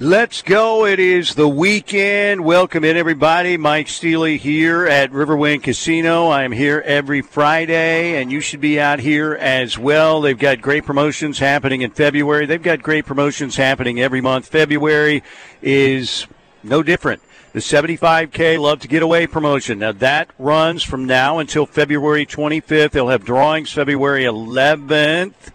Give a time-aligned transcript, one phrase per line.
[0.00, 0.86] Let's go.
[0.86, 2.44] It is the weekend.
[2.44, 3.56] Welcome in, everybody.
[3.56, 6.30] Mike Steely here at Riverwind Casino.
[6.30, 10.20] I'm here every Friday, and you should be out here as well.
[10.20, 12.46] They've got great promotions happening in February.
[12.46, 14.46] They've got great promotions happening every month.
[14.46, 15.24] February
[15.62, 16.28] is
[16.62, 17.20] no different.
[17.52, 19.80] The 75K Love to Get Away promotion.
[19.80, 22.92] Now, that runs from now until February 25th.
[22.92, 25.50] They'll have drawings February 11th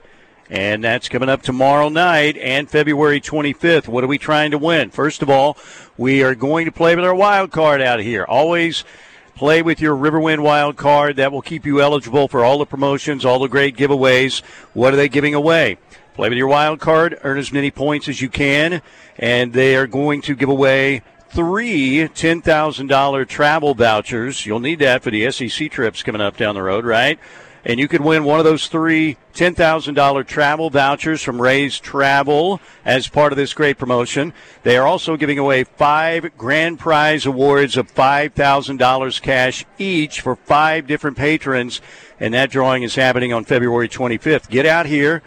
[0.54, 3.88] and that's coming up tomorrow night and February 25th.
[3.88, 4.92] What are we trying to win?
[4.92, 5.58] First of all,
[5.98, 8.24] we are going to play with our wild card out here.
[8.24, 8.84] Always
[9.36, 11.16] play with your Riverwind wild card.
[11.16, 14.44] That will keep you eligible for all the promotions, all the great giveaways.
[14.74, 15.80] What are they giving away?
[16.14, 18.84] Play with your wild card, earn as many points as you can,
[19.18, 24.46] and they are going to give away three $10,000 travel vouchers.
[24.46, 27.18] You'll need that for the SEC trips coming up down the road, right?
[27.66, 33.08] And you could win one of those three $10,000 travel vouchers from Ray's Travel as
[33.08, 34.34] part of this great promotion.
[34.64, 40.86] They are also giving away five grand prize awards of $5,000 cash each for five
[40.88, 41.82] different patrons,
[42.20, 44.50] and that drawing is happening on February 25th.
[44.50, 45.24] Get out here.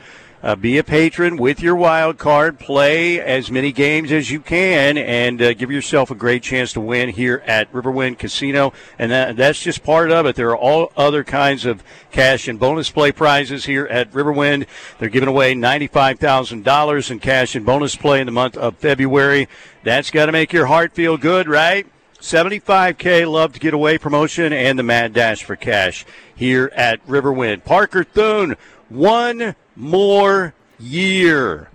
[0.47, 2.56] Uh, be a patron with your wild card.
[2.56, 6.80] Play as many games as you can, and uh, give yourself a great chance to
[6.80, 8.72] win here at Riverwind Casino.
[8.97, 10.36] And that, that's just part of it.
[10.36, 14.69] There are all other kinds of cash and bonus play prizes here at Riverwind.
[15.00, 18.77] They're giving away ninety-five thousand dollars in cash and bonus play in the month of
[18.77, 19.48] February.
[19.83, 21.89] That's got to make your heart feel good, right?
[22.20, 27.64] 75K Love to Get Away promotion and the Mad Dash for Cash here at Riverwind.
[27.64, 28.56] Parker Thune,
[28.89, 31.69] one more year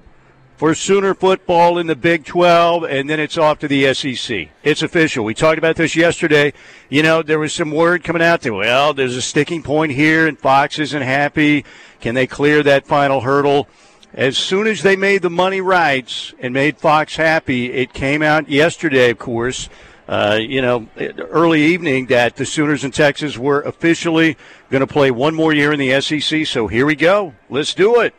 [0.62, 4.50] for Sooner football in the Big 12, and then it's off to the SEC.
[4.64, 5.26] It's official.
[5.26, 6.54] We talked about this yesterday.
[6.88, 10.28] You know, there was some word coming out that, well, there's a sticking point here,
[10.28, 11.66] and Fox isn't happy.
[12.00, 13.68] Can they clear that final hurdle?
[14.14, 18.48] As soon as they made the money rights and made Fox happy, it came out
[18.48, 19.68] yesterday, of course.
[20.12, 20.86] Uh, you know,
[21.30, 24.36] early evening that the Sooners in Texas were officially
[24.70, 26.46] going to play one more year in the SEC.
[26.46, 27.34] So here we go.
[27.50, 28.14] Let's do it.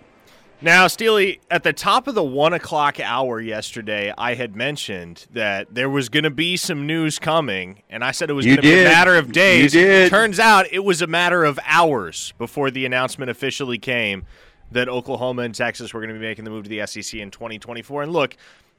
[0.63, 5.75] Now, Steely, at the top of the one o'clock hour yesterday, I had mentioned that
[5.75, 8.63] there was going to be some news coming, and I said it was going to
[8.63, 9.75] be a matter of days.
[10.09, 14.25] Turns out it was a matter of hours before the announcement officially came
[14.71, 17.31] that Oklahoma and Texas were going to be making the move to the SEC in
[17.31, 18.05] 2024.
[18.05, 18.35] And look,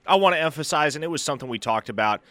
[0.08, 2.22] I want to emphasize, and it was something we talked about.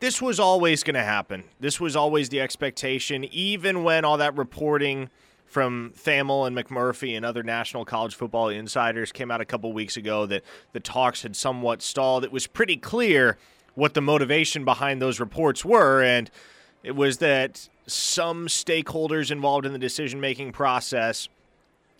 [0.00, 1.44] This was always going to happen.
[1.60, 5.10] This was always the expectation, even when all that reporting–
[5.48, 9.96] from Thamel and McMurphy and other national college football insiders came out a couple weeks
[9.96, 12.22] ago that the talks had somewhat stalled.
[12.22, 13.38] It was pretty clear
[13.74, 16.30] what the motivation behind those reports were, and
[16.82, 21.28] it was that some stakeholders involved in the decision making process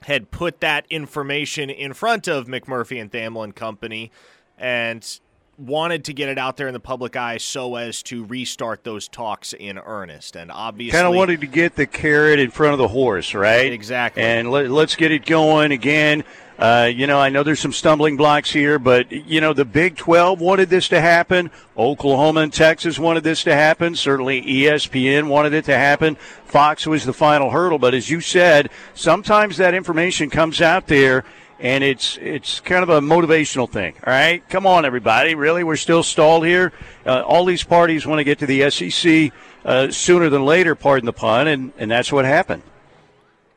[0.03, 4.13] had put that information in front of McMurphy and Thamel and company
[4.59, 5.21] and
[5.59, 9.09] wanted to get it out there in the public eye so as to restart those
[9.09, 10.37] talks in earnest.
[10.37, 13.73] And obviously, kind of wanted to get the carrot in front of the horse, right?
[13.73, 14.23] Exactly.
[14.23, 16.23] And let, us get it going again.
[16.59, 19.97] Uh, you know, I know there's some stumbling blocks here, but you know, the Big
[19.97, 21.51] 12 wanted this to happen.
[21.77, 23.95] Oklahoma and Texas wanted this to happen.
[23.95, 26.17] Certainly, ESPN wanted it to happen.
[26.45, 31.25] Fox was the final hurdle, but as you said, sometimes that information comes out there
[31.61, 33.95] and it's it's kind of a motivational thing.
[34.07, 35.35] All right, come on, everybody!
[35.35, 36.73] Really, we're still stalled here.
[37.05, 39.33] Uh, all these parties want to get to the SEC
[39.65, 40.75] uh, sooner than later.
[40.75, 42.63] Pardon the pun, and and that's what happened.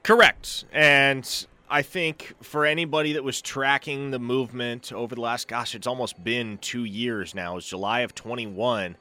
[0.03, 5.75] Correct, and I think for anybody that was tracking the movement over the last, gosh,
[5.75, 7.57] it's almost been two years now.
[7.57, 8.97] It's July of 21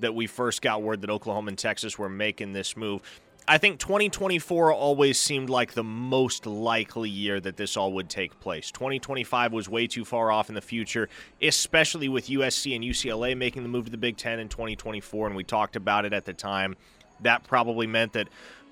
[0.00, 3.02] that we first got word that Oklahoma and Texas were making this move.
[3.48, 8.38] I think 2024 always seemed like the most likely year that this all would take
[8.40, 8.70] place.
[8.70, 11.08] 2025 was way too far off in the future,
[11.42, 15.36] especially with USC and UCLA making the move to the Big Ten in 2024, and
[15.36, 16.76] we talked about it at the time.
[17.22, 18.28] That probably meant that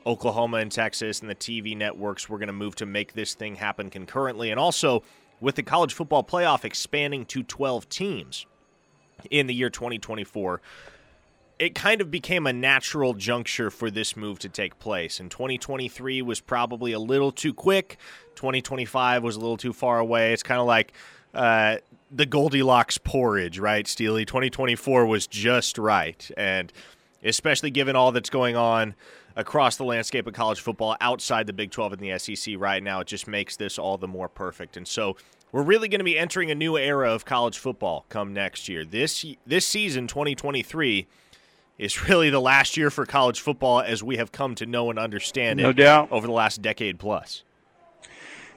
[0.06, 3.56] Oklahoma and Texas and the TV networks were going to move to make this thing
[3.56, 4.50] happen concurrently.
[4.50, 5.02] And also,
[5.40, 8.46] with the college football playoff expanding to 12 teams
[9.30, 10.60] in the year 2024
[11.58, 15.18] it kind of became a natural juncture for this move to take place.
[15.18, 17.98] And 2023 was probably a little too quick.
[18.36, 20.32] 2025 was a little too far away.
[20.32, 20.92] It's kind of like
[21.34, 21.78] uh,
[22.10, 24.24] the Goldilocks porridge, right, Steely?
[24.24, 26.30] 2024 was just right.
[26.36, 26.72] And
[27.24, 28.94] especially given all that's going on
[29.34, 33.00] across the landscape of college football outside the Big 12 and the SEC right now,
[33.00, 34.76] it just makes this all the more perfect.
[34.76, 35.16] And so
[35.50, 38.84] we're really going to be entering a new era of college football come next year.
[38.84, 41.06] This this season 2023
[41.78, 44.98] is really the last year for college football as we have come to know and
[44.98, 46.10] understand no it doubt.
[46.10, 47.44] over the last decade plus.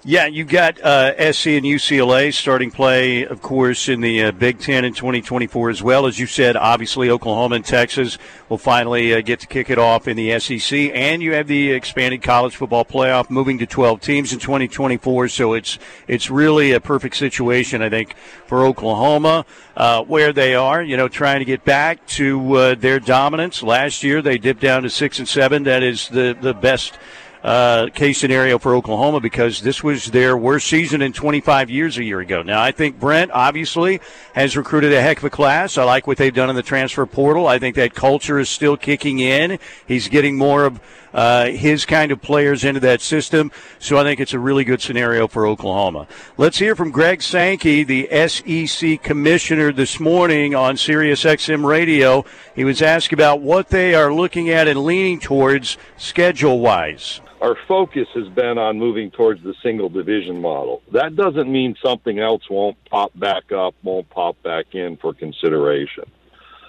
[0.03, 4.57] Yeah, you got uh, SC and UCLA starting play, of course, in the uh, Big
[4.57, 6.07] Ten in 2024 as well.
[6.07, 8.17] As you said, obviously, Oklahoma and Texas
[8.49, 10.89] will finally uh, get to kick it off in the SEC.
[10.95, 15.27] And you have the expanded college football playoff moving to 12 teams in 2024.
[15.27, 15.77] So it's,
[16.07, 18.15] it's really a perfect situation, I think,
[18.47, 19.45] for Oklahoma,
[19.77, 23.61] uh, where they are, you know, trying to get back to uh, their dominance.
[23.61, 25.61] Last year, they dipped down to 6 and 7.
[25.61, 26.97] That is the, the best
[27.43, 32.03] uh, case scenario for Oklahoma because this was their worst season in 25 years a
[32.03, 32.41] year ago.
[32.41, 33.99] Now, I think Brent obviously
[34.33, 35.77] has recruited a heck of a class.
[35.77, 37.47] I like what they've done in the transfer portal.
[37.47, 39.59] I think that culture is still kicking in.
[39.87, 40.79] He's getting more of
[41.13, 43.51] uh, his kind of players into that system.
[43.79, 46.07] So I think it's a really good scenario for Oklahoma.
[46.37, 52.25] Let's hear from Greg Sankey, the SEC commissioner, this morning on Sirius XM Radio.
[52.55, 57.57] He was asked about what they are looking at and leaning towards schedule wise our
[57.67, 60.83] focus has been on moving towards the single division model.
[60.91, 66.03] That doesn't mean something else won't pop back up, won't pop back in for consideration.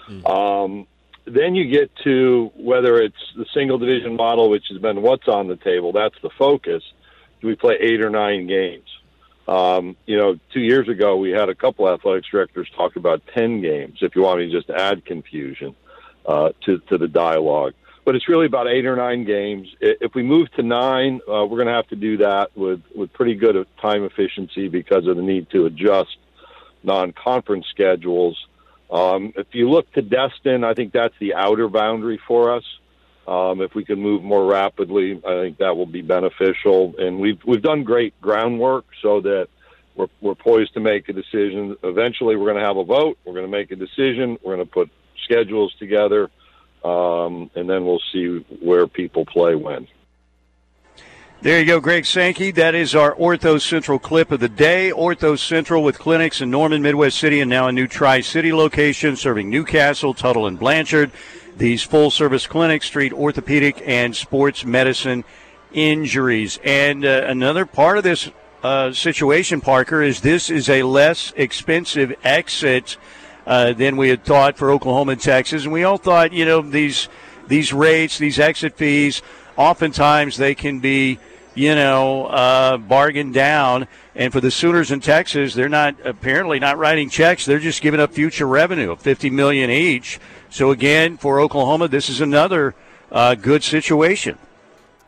[0.09, 0.25] Mm-hmm.
[0.25, 0.87] Um,
[1.25, 5.47] then you get to whether it's the single division model, which has been what's on
[5.47, 5.91] the table.
[5.91, 6.83] That's the focus.
[7.41, 8.87] Do we play eight or nine games?
[9.47, 13.61] Um, you know, two years ago we had a couple athletics directors talk about ten
[13.61, 13.99] games.
[14.01, 15.75] If you want me to just add confusion
[16.25, 17.73] uh, to to the dialogue,
[18.05, 19.67] but it's really about eight or nine games.
[19.81, 23.11] If we move to nine, uh, we're going to have to do that with with
[23.11, 26.15] pretty good time efficiency because of the need to adjust
[26.83, 28.37] non-conference schedules.
[28.93, 32.63] Um, if you look to Destin, I think that's the outer boundary for us.
[33.27, 36.93] Um, if we can move more rapidly, I think that will be beneficial.
[36.97, 39.47] And we've we've done great groundwork so that
[39.95, 41.75] we're we're poised to make a decision.
[41.83, 43.17] Eventually, we're going to have a vote.
[43.25, 44.37] We're going to make a decision.
[44.43, 44.89] We're going to put
[45.25, 46.29] schedules together
[46.83, 49.87] um, and then we'll see where people play when.
[51.43, 52.51] There you go, Greg Sankey.
[52.51, 54.93] That is our Ortho Central clip of the day.
[54.95, 59.17] Ortho Central with clinics in Norman, Midwest City, and now a new Tri City location
[59.17, 61.11] serving Newcastle, Tuttle, and Blanchard.
[61.57, 65.25] These full service clinics treat orthopedic and sports medicine
[65.73, 66.61] injuries.
[66.63, 68.31] And uh, another part of this
[68.63, 72.95] uh, situation, Parker, is this is a less expensive exit
[73.45, 75.65] uh, than we had thought for Oklahoma and Texas.
[75.65, 77.09] And we all thought, you know, these
[77.49, 79.21] these rates, these exit fees,
[79.57, 81.19] oftentimes they can be,
[81.55, 83.87] you know, uh, bargained down.
[84.15, 87.45] And for the Sooners in Texas, they're not apparently not writing checks.
[87.45, 90.19] They're just giving up future revenue of fifty million each.
[90.49, 92.75] So again, for Oklahoma, this is another
[93.11, 94.37] uh, good situation.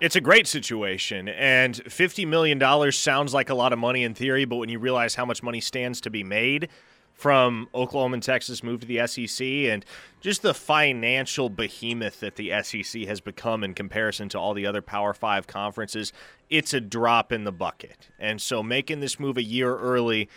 [0.02, 4.44] It's a great situation, and $50 million sounds like a lot of money in theory,
[4.44, 6.68] but when you realize how much money stands to be made,
[7.16, 9.86] from Oklahoma and Texas move to the SEC and
[10.20, 14.82] just the financial behemoth that the SEC has become in comparison to all the other
[14.82, 16.12] Power Five conferences,
[16.50, 18.10] it's a drop in the bucket.
[18.20, 20.30] And so making this move a year early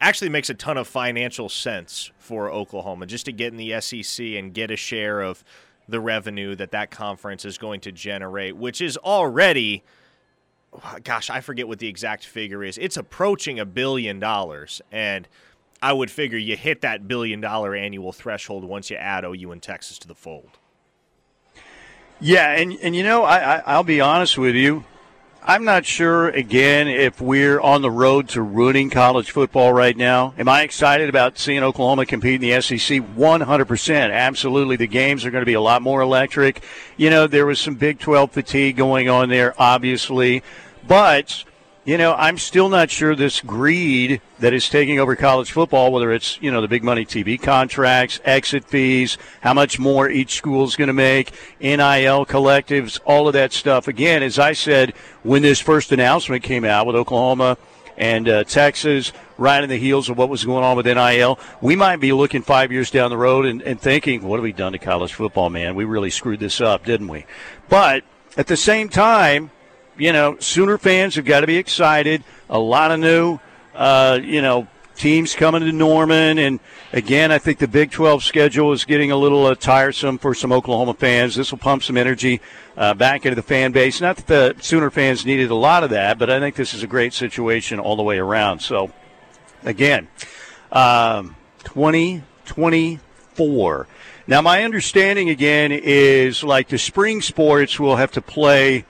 [0.00, 4.26] actually makes a ton of financial sense for Oklahoma just to get in the SEC
[4.26, 5.44] and get a share of
[5.88, 9.84] the revenue that that conference is going to generate, which is already
[11.04, 12.76] gosh, I forget what the exact figure is.
[12.76, 15.26] It's approaching a billion dollars and
[15.82, 19.62] I would figure you hit that billion dollar annual threshold once you add OU and
[19.62, 20.50] Texas to the fold.
[22.20, 24.84] Yeah, and and you know, I, I I'll be honest with you.
[25.48, 30.34] I'm not sure again if we're on the road to ruining college football right now.
[30.36, 32.98] Am I excited about seeing Oklahoma compete in the SEC?
[32.98, 34.12] 100%.
[34.12, 34.74] Absolutely.
[34.74, 36.64] The games are going to be a lot more electric.
[36.96, 40.42] You know, there was some Big 12 fatigue going on there, obviously.
[40.88, 41.44] But
[41.86, 46.12] you know, I'm still not sure this greed that is taking over college football, whether
[46.12, 50.64] it's, you know, the big money TV contracts, exit fees, how much more each school
[50.64, 53.86] is going to make, NIL collectives, all of that stuff.
[53.86, 57.56] Again, as I said, when this first announcement came out with Oklahoma
[57.96, 61.76] and uh, Texas right in the heels of what was going on with NIL, we
[61.76, 64.72] might be looking five years down the road and, and thinking, what have we done
[64.72, 65.76] to college football, man?
[65.76, 67.26] We really screwed this up, didn't we?
[67.68, 68.02] But
[68.36, 69.52] at the same time,
[69.98, 72.22] you know, Sooner fans have got to be excited.
[72.48, 73.38] A lot of new,
[73.74, 76.38] uh, you know, teams coming to Norman.
[76.38, 76.60] And
[76.92, 80.52] again, I think the Big 12 schedule is getting a little uh, tiresome for some
[80.52, 81.34] Oklahoma fans.
[81.34, 82.40] This will pump some energy
[82.76, 84.00] uh, back into the fan base.
[84.00, 86.82] Not that the Sooner fans needed a lot of that, but I think this is
[86.82, 88.60] a great situation all the way around.
[88.60, 88.90] So,
[89.64, 90.08] again,
[90.72, 93.88] um, 2024.
[94.28, 98.84] Now, my understanding again is like the spring sports will have to play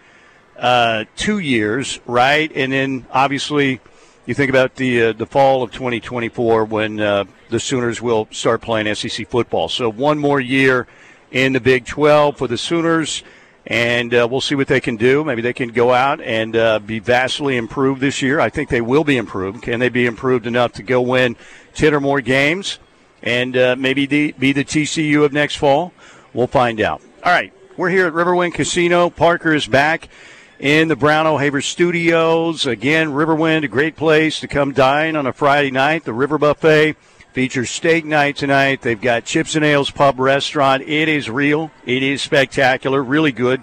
[0.59, 2.51] uh, two years, right?
[2.55, 3.81] And then obviously
[4.27, 8.61] you think about the uh, the fall of 2024 when uh, the Sooners will start
[8.61, 9.69] playing SEC football.
[9.69, 10.87] So one more year
[11.31, 13.23] in the Big 12 for the Sooners.
[13.69, 15.25] and uh, we'll see what they can do.
[15.25, 18.39] Maybe they can go out and uh, be vastly improved this year.
[18.39, 19.63] I think they will be improved.
[19.63, 21.37] Can they be improved enough to go win
[21.75, 22.79] 10 or more games
[23.23, 25.93] and uh, maybe the, be the TCU of next fall?
[26.33, 27.03] We'll find out.
[27.25, 29.11] All right, we're here at Riverwind Casino.
[29.11, 30.09] Parker is back
[30.59, 32.67] in the Brown O'Haver Studios.
[32.67, 36.05] Again, Riverwind, a great place to come dine on a Friday night.
[36.05, 36.97] The River Buffet
[37.33, 38.81] features steak night tonight.
[38.81, 40.83] They've got Chips and Ales Pub Restaurant.
[40.83, 41.71] It is real.
[41.85, 43.03] It is spectacular.
[43.03, 43.63] Really good.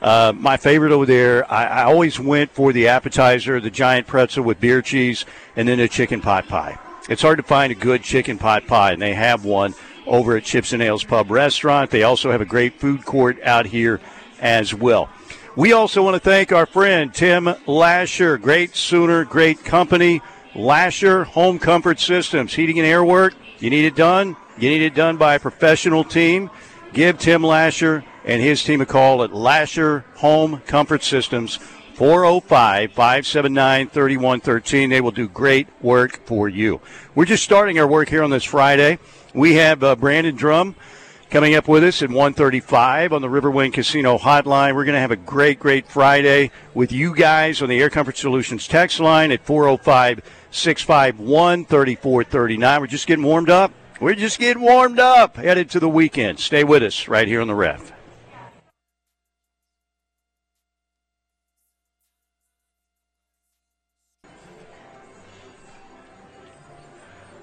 [0.00, 4.42] Uh, my favorite over there, I, I always went for the appetizer, the giant pretzel
[4.42, 6.76] with beer cheese, and then a chicken pot pie.
[7.08, 10.42] It's hard to find a good chicken pot pie, and they have one over at
[10.42, 11.90] Chips and Ales Pub Restaurant.
[11.90, 14.00] They also have a great food court out here
[14.40, 15.08] as well.
[15.54, 20.22] We also want to thank our friend Tim Lasher, great Sooner, great company.
[20.54, 23.34] Lasher Home Comfort Systems, heating and air work.
[23.58, 24.34] You need it done?
[24.56, 26.48] You need it done by a professional team?
[26.94, 31.56] Give Tim Lasher and his team a call at Lasher Home Comfort Systems,
[31.96, 34.88] 405 579 3113.
[34.88, 36.80] They will do great work for you.
[37.14, 38.98] We're just starting our work here on this Friday.
[39.34, 40.76] We have uh, Brandon Drum
[41.32, 44.74] coming up with us at 135 on the Riverwind Casino hotline.
[44.74, 48.18] We're going to have a great, great Friday with you guys on the Air Comfort
[48.18, 50.20] Solutions text line at 405
[50.50, 52.80] 651 3439.
[52.82, 53.72] We're just getting warmed up.
[53.98, 55.36] We're just getting warmed up.
[55.36, 56.38] Headed to the weekend.
[56.38, 57.92] Stay with us right here on the ref.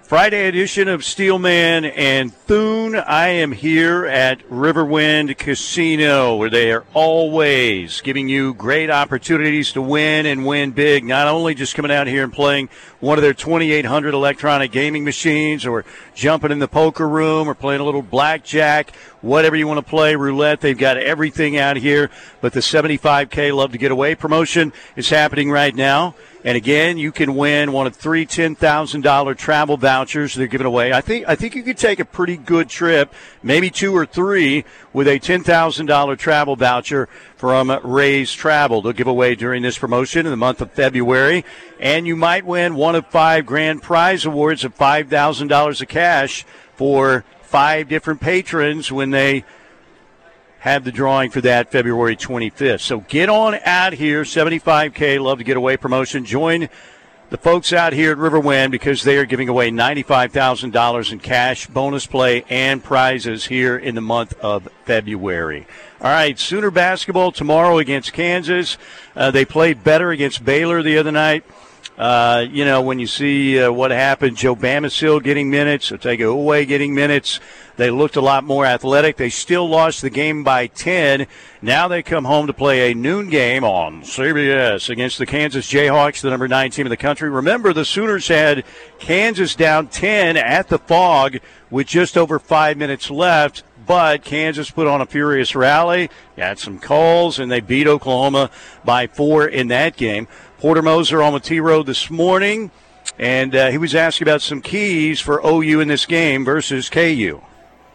[0.03, 2.95] Friday edition of Steelman and Thune.
[2.95, 9.83] I am here at Riverwind Casino where they are always giving you great opportunities to
[9.83, 11.03] win and win big.
[11.05, 12.69] Not only just coming out here and playing
[13.01, 17.81] one of their 2,800 electronic gaming machines or jumping in the poker room or playing
[17.81, 20.59] a little blackjack, whatever you want to play, roulette.
[20.59, 22.09] They've got everything out here.
[22.41, 26.15] But the 75K Love to Get Away promotion is happening right now.
[26.43, 30.67] And again, you can win one of three ten thousand dollar travel vouchers they're giving
[30.67, 30.93] away.
[30.93, 34.65] I think I think you could take a pretty good trip, maybe two or three,
[34.93, 38.81] with a ten thousand dollar travel voucher from Ray's Travel.
[38.81, 41.45] They'll give away during this promotion in the month of February,
[41.79, 45.87] and you might win one of five grand prize awards of five thousand dollars of
[45.87, 49.43] cash for five different patrons when they
[50.59, 52.81] have the drawing for that February 25th.
[52.81, 56.25] So get on out here, 75K, love to get away promotion.
[56.25, 56.67] Join
[57.29, 62.07] the folks out here at Riverwind because they are giving away $95,000 in cash, bonus
[62.07, 65.67] play, and prizes here in the month of February.
[66.01, 68.77] All right, Sooner basketball tomorrow against Kansas.
[69.15, 71.43] Uh, they played better against Baylor the other night.
[71.99, 76.65] Uh, you know, when you see uh, what happened, Joe Bamisile getting minutes, Otega Oweh
[76.65, 77.41] getting minutes,
[77.75, 79.17] they looked a lot more athletic.
[79.17, 81.27] They still lost the game by 10.
[81.61, 86.21] Now they come home to play a noon game on CBS against the Kansas Jayhawks,
[86.21, 87.29] the number nine team in the country.
[87.29, 88.63] Remember, the Sooners had
[88.99, 91.39] Kansas down 10 at the Phog
[91.69, 96.77] with just over five minutes left but Kansas put on a furious rally, got some
[96.77, 98.51] calls, and they beat Oklahoma
[98.85, 100.27] by four in that game.
[100.59, 102.69] Porter Moser on the T Road this morning,
[103.17, 107.01] and uh, he was asking about some keys for OU in this game versus KU.
[107.01, 107.41] You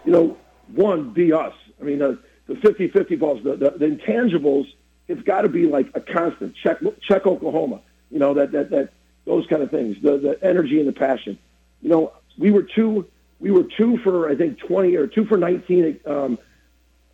[0.04, 0.36] know,
[0.74, 1.54] one, be us.
[1.80, 4.66] I mean, the, the 50-50 balls, the, the, the intangibles,
[5.06, 6.56] it's got to be like a constant.
[6.56, 7.82] Check, check Oklahoma.
[8.10, 8.88] You know, that, that, that,
[9.26, 11.38] those kind of things, the, the energy and the passion.
[11.82, 13.06] You know, we were two,
[13.40, 16.38] we were two for, I think, 20 or two for 19 um,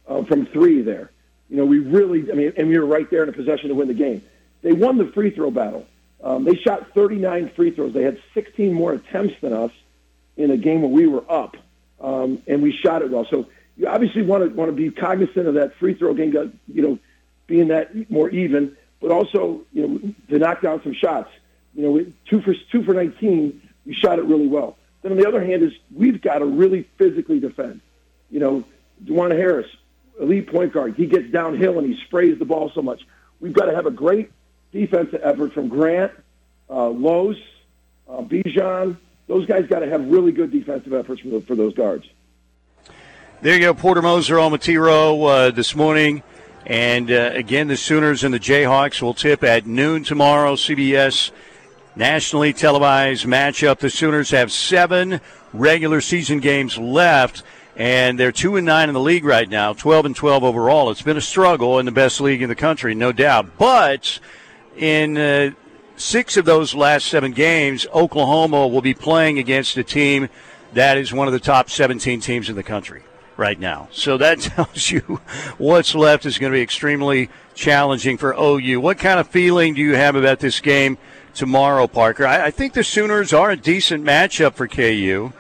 [0.07, 1.11] uh, from three there.
[1.49, 3.75] You know, we really, I mean, and we were right there in a possession to
[3.75, 4.23] win the game.
[4.63, 5.87] They won the free throw battle.
[6.23, 7.93] Um, they shot 39 free throws.
[7.95, 9.73] They had 16 more attempts than us
[10.37, 11.57] in a game where we were up,
[12.01, 13.27] um, and we shot it well.
[13.31, 16.83] So you obviously want to want to be cognizant of that free throw game, you
[16.83, 16.99] know,
[17.47, 21.31] being that more even, but also you know to knock down some shots.
[21.75, 24.77] You know, two for two for 19, we shot it really well.
[25.03, 27.81] Then on the other hand is we've got to really physically defend.
[28.31, 28.65] You know,
[29.05, 29.67] Dajuan Harris,
[30.21, 33.03] elite point guard, he gets downhill and he sprays the ball so much.
[33.41, 34.31] We've got to have a great
[34.73, 36.13] defensive effort from Grant,
[36.69, 37.37] uh, Los,
[38.09, 38.97] uh, Bijan.
[39.27, 42.07] Those guys got to have really good defensive efforts for, for those guards.
[43.43, 46.23] There you go, Porter Moser on Matiro uh, this morning.
[46.67, 50.57] And uh, again, the Sooners and the Jayhawks will tip at noon tomorrow.
[50.57, 51.31] CBS
[52.01, 53.79] nationally televised matchup.
[53.79, 55.21] The Sooners have seven
[55.53, 57.43] regular season games left,
[57.77, 60.91] and they're two and nine in the league right now, twelve and twelve overall.
[60.91, 63.59] It's been a struggle in the best league in the country, no doubt.
[63.59, 64.19] But
[64.79, 65.51] in uh,
[65.97, 70.31] six of those last seven games, Oklahoma will be playing against a team
[70.73, 73.03] that is one of the top 17 teams in the country.
[73.37, 73.89] right now.
[73.93, 75.21] So that tells you
[75.59, 78.81] what's left is going to be extremely challenging for OU.
[78.81, 80.97] What kind of feeling do you have about this game
[81.35, 82.27] tomorrow, Parker?
[82.27, 85.33] I, I think the Sooners are a decent matchup for KU.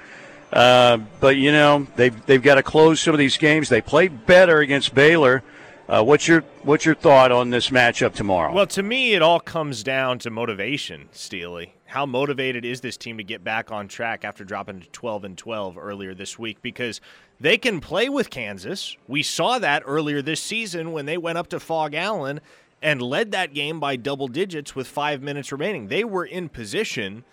[0.52, 3.68] Uh, but you know they've they've got to close some of these games.
[3.68, 5.42] They played better against Baylor.
[5.88, 8.52] Uh, what's your what's your thought on this matchup tomorrow?
[8.52, 11.74] Well, to me, it all comes down to motivation, Steely.
[11.86, 15.36] How motivated is this team to get back on track after dropping to 12 and
[15.36, 16.62] 12 earlier this week?
[16.62, 17.00] Because
[17.40, 18.96] they can play with Kansas.
[19.08, 22.40] We saw that earlier this season when they went up to Phog Allen
[22.82, 25.88] and led that game by double digits with five minutes remaining.
[25.88, 27.24] They were in position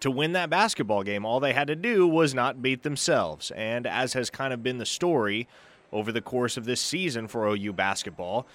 [0.00, 1.24] to win that basketball game.
[1.24, 3.50] All they had to do was not beat themselves.
[3.52, 5.48] And as has kind of been the story
[5.92, 8.46] over the course of this season for OU basketball,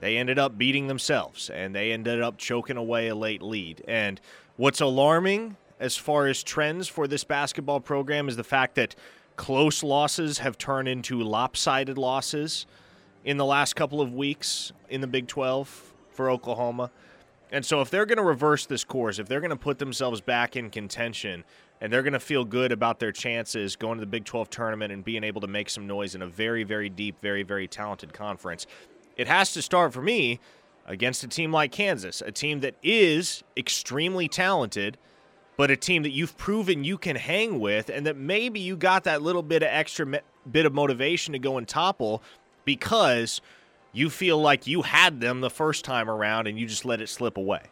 [0.00, 3.84] they ended up beating themselves and they ended up choking away a late lead.
[3.86, 4.20] And
[4.56, 8.94] what's alarming as far as trends for this basketball program is the fact that
[9.36, 12.66] close losses have turned into lopsided losses
[13.24, 16.90] in the last couple of weeks in the Big 12 for Oklahoma.
[17.52, 20.20] And so, if they're going to reverse this course, if they're going to put themselves
[20.20, 21.44] back in contention,
[21.80, 24.92] and they're going to feel good about their chances going to the Big 12 tournament
[24.92, 28.12] and being able to make some noise in a very, very deep, very, very talented
[28.12, 28.66] conference,
[29.16, 30.38] it has to start for me
[30.86, 34.98] against a team like Kansas, a team that is extremely talented,
[35.56, 39.04] but a team that you've proven you can hang with, and that maybe you got
[39.04, 42.22] that little bit of extra me- bit of motivation to go and topple
[42.76, 43.40] because
[43.92, 47.08] you feel like you had them the first time around and you just let it
[47.08, 47.62] slip away.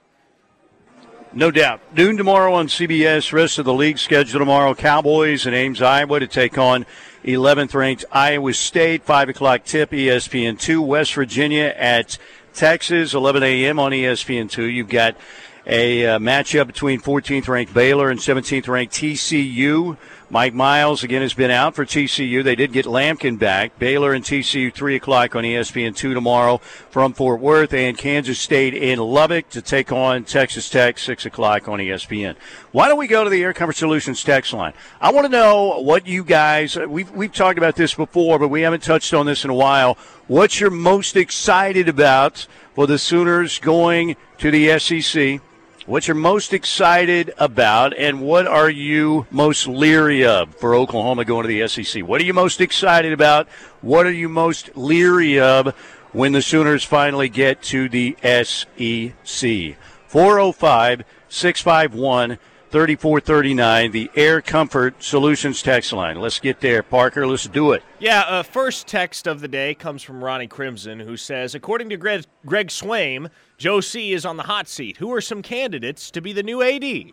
[1.32, 1.80] No doubt.
[1.94, 3.32] Noon tomorrow on CBS.
[3.32, 4.74] Rest of the league schedule tomorrow.
[4.74, 6.84] Cowboys and Ames, Iowa to take on
[7.22, 9.04] 11th ranked Iowa State.
[9.04, 10.82] 5 o'clock tip, ESPN 2.
[10.82, 12.18] West Virginia at
[12.54, 13.78] Texas, 11 a.m.
[13.78, 14.64] on ESPN 2.
[14.64, 15.16] You've got
[15.64, 19.96] a uh, matchup between 14th ranked Baylor and 17th ranked TCU.
[20.30, 22.44] Mike Miles again has been out for TCU.
[22.44, 23.78] They did get Lampkin back.
[23.78, 26.58] Baylor and TCU three o'clock on ESPN two tomorrow
[26.90, 31.66] from Fort Worth, and Kansas State in Lubbock to take on Texas Tech six o'clock
[31.66, 32.36] on ESPN.
[32.72, 34.74] Why don't we go to the Air Comfort Solutions text line?
[35.00, 38.48] I want to know what you guys uh, we've we've talked about this before, but
[38.48, 39.96] we haven't touched on this in a while.
[40.26, 45.40] What you're most excited about for the Sooners going to the SEC?
[45.88, 51.48] What you're most excited about, and what are you most leery of for Oklahoma going
[51.48, 52.06] to the SEC?
[52.06, 53.48] What are you most excited about?
[53.80, 55.74] What are you most leery of
[56.12, 59.78] when the Sooners finally get to the SEC?
[60.08, 62.38] 405 651
[62.70, 66.20] 3439, the Air Comfort Solutions text line.
[66.20, 67.26] Let's get there, Parker.
[67.26, 67.82] Let's do it.
[67.98, 71.96] Yeah, uh, first text of the day comes from Ronnie Crimson, who says, according to
[71.96, 74.98] Greg, Greg Swaim, Joe C is on the hot seat.
[74.98, 77.12] Who are some candidates to be the new AD?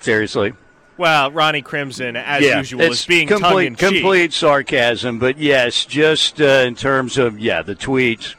[0.00, 0.52] Seriously.
[0.98, 6.64] Well, Ronnie Crimson, as yeah, usual, is being complete, complete sarcasm, but yes, just uh,
[6.66, 8.34] in terms of yeah, the tweets.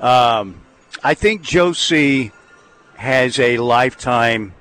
[0.00, 0.60] Um,
[1.04, 2.32] I think Joe C
[2.96, 4.54] has a lifetime.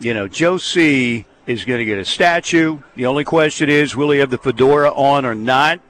[0.00, 2.80] You know, Joe C is going to get a statue.
[2.96, 5.80] The only question is, will he have the fedora on or not?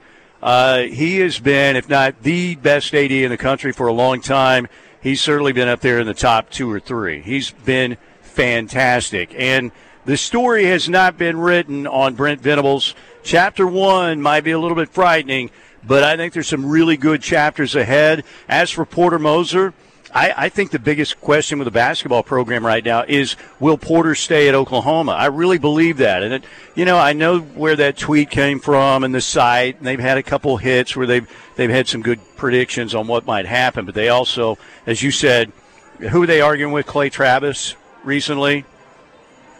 [0.41, 4.21] Uh, he has been, if not the best AD in the country for a long
[4.21, 4.67] time.
[5.01, 7.21] He's certainly been up there in the top two or three.
[7.21, 9.33] He's been fantastic.
[9.37, 9.71] And
[10.05, 12.95] the story has not been written on Brent Venables.
[13.23, 15.51] Chapter one might be a little bit frightening,
[15.83, 18.23] but I think there's some really good chapters ahead.
[18.47, 19.73] As for Porter Moser,
[20.13, 24.13] I, I, think the biggest question with the basketball program right now is will Porter
[24.15, 25.13] stay at Oklahoma?
[25.13, 26.21] I really believe that.
[26.21, 26.43] And, it,
[26.75, 30.17] you know, I know where that tweet came from and the site, and they've had
[30.17, 33.85] a couple hits where they've, they've had some good predictions on what might happen.
[33.85, 35.51] But they also, as you said,
[35.99, 36.85] who are they arguing with?
[36.85, 38.65] Clay Travis recently,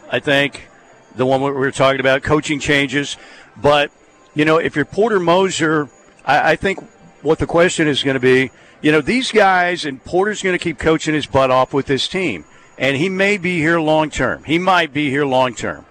[0.10, 0.68] I think.
[1.16, 3.18] The one we were talking about, coaching changes.
[3.62, 3.92] But,
[4.34, 5.90] you know, if you're Porter Moser,
[6.26, 6.80] I, I think
[7.22, 8.50] what the question is going to be
[8.82, 12.08] you know, these guys, and Porter's going to keep coaching his butt off with this
[12.08, 12.46] team.
[12.78, 14.44] And he may be here long term.
[14.44, 15.86] He might be here long term.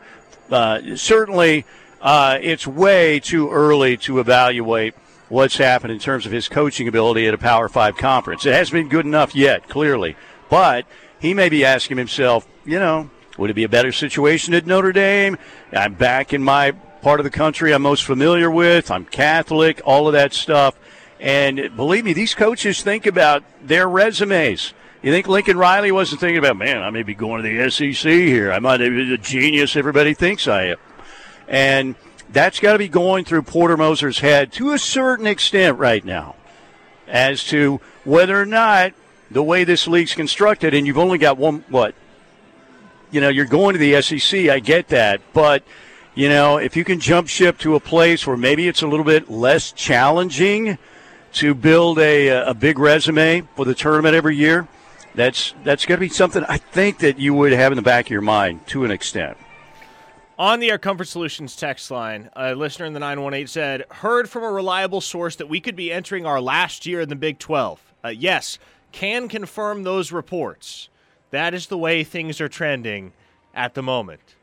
[0.51, 1.65] Uh, certainly,
[2.01, 4.95] uh, it's way too early to evaluate
[5.29, 8.45] what's happened in terms of his coaching ability at a Power Five conference.
[8.45, 10.17] It hasn't been good enough yet, clearly.
[10.49, 10.87] But
[11.21, 14.93] he may be asking himself, you know, would it be a better situation at Notre
[14.93, 15.39] Dame?
[15.73, 18.91] I'm back in my part of the country I'm most familiar with.
[18.91, 20.75] I'm Catholic, all of that stuff.
[21.21, 24.73] And believe me, these coaches think about their resumes.
[25.03, 28.11] You think Lincoln Riley wasn't thinking about, man, I may be going to the SEC
[28.11, 28.51] here.
[28.51, 30.77] I might be the genius everybody thinks I am.
[31.47, 31.95] And
[32.31, 36.37] that's got to be going through Porter Moser's head to a certain extent right now
[37.09, 38.93] as to whether or not
[39.31, 41.95] the way this league's constructed, and you've only got one, what?
[43.11, 45.65] You know, you're going to the SEC, I get that, but
[46.15, 49.05] You know, if you can jump ship to a place where maybe it's a little
[49.05, 50.77] bit less challenging
[51.35, 54.67] to build a, a big resume for the tournament every year,
[55.15, 58.07] that's that's going to be something I think that you would have in the back
[58.07, 59.37] of your mind to an extent.
[60.39, 64.43] On the Air Comfort Solutions text line, a listener in the 918 said, Heard from
[64.43, 67.93] a reliable source that we could be entering our last year in the Big 12.
[68.03, 68.59] Uh, yes,
[68.91, 70.89] can confirm those reports.
[71.31, 73.13] That is the way things are trending
[73.55, 74.35] at the moment.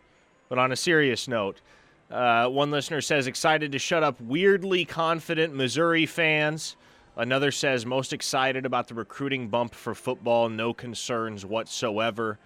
[0.50, 1.62] But on a serious note,
[2.10, 6.78] uh, one listener says, excited to shut up weirdly confident Missouri fans.
[7.18, 12.40] Another says, most excited about the recruiting bump for football, no concerns whatsoever.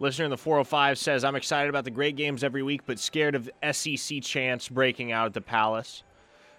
[0.00, 3.34] Listener in the 405 says, I'm excited about the great games every week, but scared
[3.34, 6.02] of SEC chants breaking out at the Palace.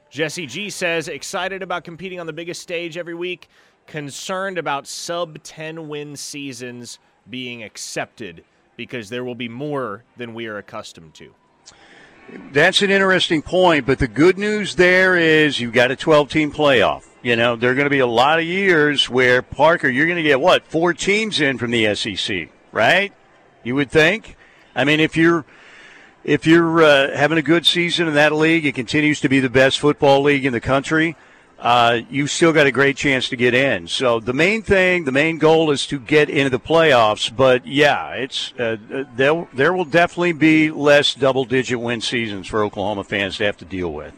[0.10, 3.50] Jesse G says, excited about competing on the biggest stage every week,
[3.88, 8.44] concerned about sub 10 win seasons being accepted
[8.78, 11.34] because there will be more than we are accustomed to.
[12.54, 16.52] That's an interesting point, but the good news there is you've got a 12 team
[16.52, 17.06] playoff.
[17.22, 20.18] You know, there are going to be a lot of years where, Parker, you're going
[20.18, 23.14] to get what, four teams in from the SEC, right?
[23.64, 24.38] You would think.
[24.76, 25.46] I mean, if you're
[26.24, 29.50] if you're uh, having a good season in that league, it continues to be the
[29.50, 31.16] best football league in the country.
[31.62, 33.88] Uh, you've still got a great chance to get in.
[33.88, 37.34] So the main thing, the main goal is to get into the playoffs.
[37.34, 38.78] But yeah, it's uh,
[39.16, 39.48] there.
[39.54, 43.94] There will definitely be less double-digit win seasons for Oklahoma fans to have to deal
[43.94, 44.14] with.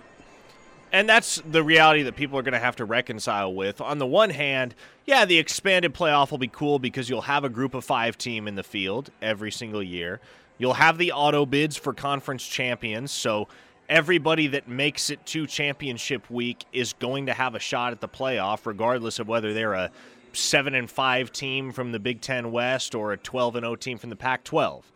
[0.94, 3.82] And that's the reality that people are going to have to reconcile with.
[3.82, 4.74] On the one hand,
[5.06, 8.48] yeah, the expanded playoff will be cool because you'll have a group of five team
[8.48, 10.22] in the field every single year.
[10.60, 13.48] You'll have the auto bids for conference champions, so
[13.90, 18.08] everybody that makes it to championship week is going to have a shot at the
[18.08, 19.92] playoff, regardless of whether they're a
[20.34, 23.76] seven and five team from the Big Ten West or a twelve and zero oh
[23.76, 24.92] team from the Pac twelve,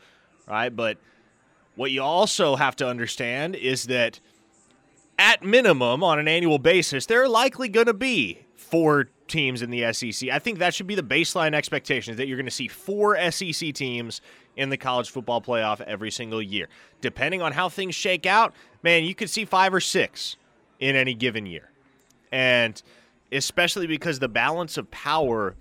[0.48, 0.76] right?
[0.76, 0.98] But
[1.76, 4.20] what you also have to understand is that
[5.20, 9.70] at minimum, on an annual basis, there are likely going to be four teams in
[9.70, 10.30] the SEC.
[10.30, 13.74] I think that should be the baseline expectation that you're going to see four SEC
[13.74, 14.22] teams
[14.58, 16.68] in the college football playoff every single year.
[17.00, 20.36] Depending on how things shake out, man, you could see five or six
[20.80, 21.70] in any given year.
[22.32, 22.82] And
[23.32, 25.56] especially because the balance of power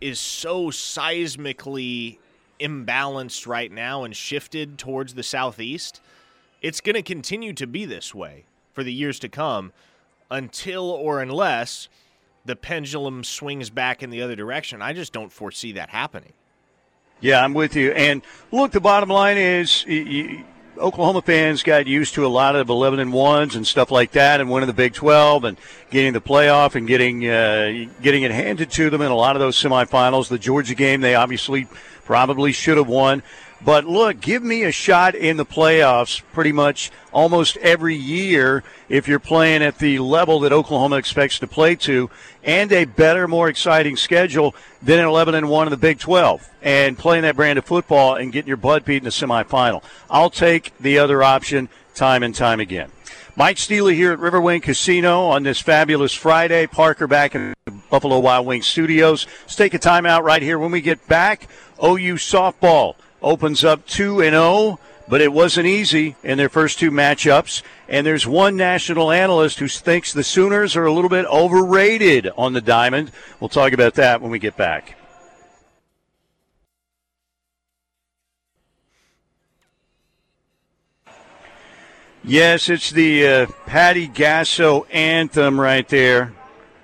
[0.00, 2.18] is so seismically
[2.60, 6.00] imbalanced right now and shifted towards the southeast,
[6.60, 9.72] it's going to continue to be this way for the years to come
[10.30, 11.88] until or unless
[12.44, 14.82] the pendulum swings back in the other direction.
[14.82, 16.32] I just don't foresee that happening.
[17.22, 17.92] Yeah, I'm with you.
[17.92, 20.44] And look, the bottom line is you,
[20.76, 24.40] Oklahoma fans got used to a lot of 11 and ones and stuff like that,
[24.40, 25.56] and winning the Big 12 and
[25.90, 29.40] getting the playoff and getting uh, getting it handed to them in a lot of
[29.40, 30.28] those semifinals.
[30.28, 31.68] The Georgia game, they obviously
[32.04, 33.22] probably should have won.
[33.64, 39.06] But look, give me a shot in the playoffs pretty much almost every year if
[39.06, 42.10] you're playing at the level that Oklahoma expects to play to,
[42.42, 46.50] and a better, more exciting schedule than an 11 and 1 in the Big 12,
[46.62, 49.84] and playing that brand of football and getting your butt beat in the semifinal.
[50.10, 52.90] I'll take the other option time and time again.
[53.36, 56.66] Mike Steely here at Riverwind Casino on this fabulous Friday.
[56.66, 59.26] Parker back in the Buffalo Wild Wings studios.
[59.42, 60.58] Let's take a timeout right here.
[60.58, 61.48] When we get back,
[61.82, 66.90] OU softball opens up 2 and 0, but it wasn't easy in their first two
[66.90, 67.62] matchups.
[67.88, 72.52] And there's one national analyst who thinks the Sooners are a little bit overrated on
[72.52, 73.12] the diamond.
[73.40, 74.96] We'll talk about that when we get back.
[82.24, 86.32] Yes, it's the uh, Patty Gasso anthem right there.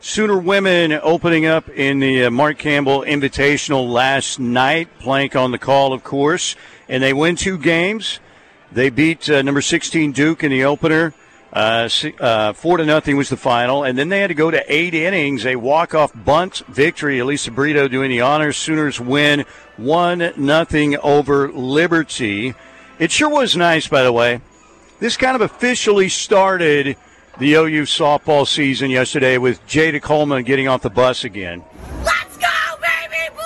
[0.00, 4.88] Sooner women opening up in the uh, Mark Campbell Invitational last night.
[5.00, 6.54] Plank on the call, of course,
[6.88, 8.20] and they win two games.
[8.70, 11.14] They beat uh, number 16 Duke in the opener.
[11.52, 11.88] Uh,
[12.20, 14.94] uh, four to nothing was the final, and then they had to go to eight
[14.94, 15.44] innings.
[15.44, 17.18] A walk-off bunt victory.
[17.18, 18.56] Alyssa Brito doing the honors.
[18.56, 19.44] Sooners win
[19.76, 22.54] one nothing over Liberty.
[23.00, 24.42] It sure was nice, by the way.
[25.00, 26.96] This kind of officially started
[27.38, 31.62] the OU softball season yesterday with Jayda Coleman getting off the bus again.
[32.02, 32.48] Let's go,
[32.80, 33.36] baby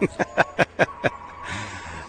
[0.00, 0.18] boomer!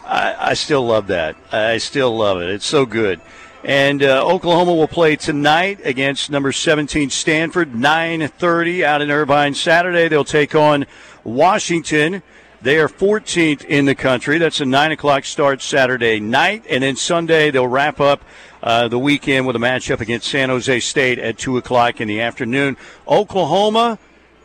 [0.05, 1.35] I, I, still love that.
[1.51, 2.49] I still love it.
[2.49, 3.19] It's so good.
[3.65, 9.53] And uh, Oklahoma will play tonight against number 17 Stanford, 9:30 out in Irvine.
[9.53, 10.85] Saturday they'll take on
[11.25, 12.23] Washington.
[12.61, 14.37] They are 14th in the country.
[14.37, 16.65] That's a 9 o'clock start Saturday night.
[16.69, 18.21] And then Sunday, they'll wrap up
[18.61, 22.21] uh, the weekend with a matchup against San Jose State at 2 o'clock in the
[22.21, 22.77] afternoon.
[23.07, 23.99] Oklahoma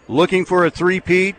[0.09, 1.37] looking for a three-peat.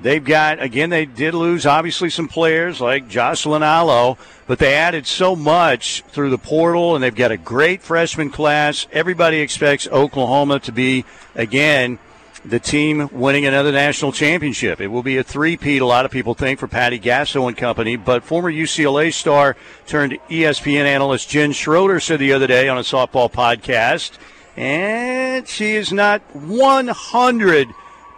[0.00, 5.06] They've got, again, they did lose obviously some players like Jocelyn Alo, but they added
[5.06, 8.88] so much through the portal, and they've got a great freshman class.
[8.90, 11.04] Everybody expects Oklahoma to be,
[11.36, 12.00] again,
[12.44, 14.80] the team winning another national championship.
[14.80, 17.96] It will be a three-peat, a lot of people think, for Patty Gasso and company.
[17.96, 22.82] But former UCLA star turned ESPN analyst Jen Schroeder said the other day on a
[22.82, 24.18] softball podcast,
[24.56, 27.68] and she is not 100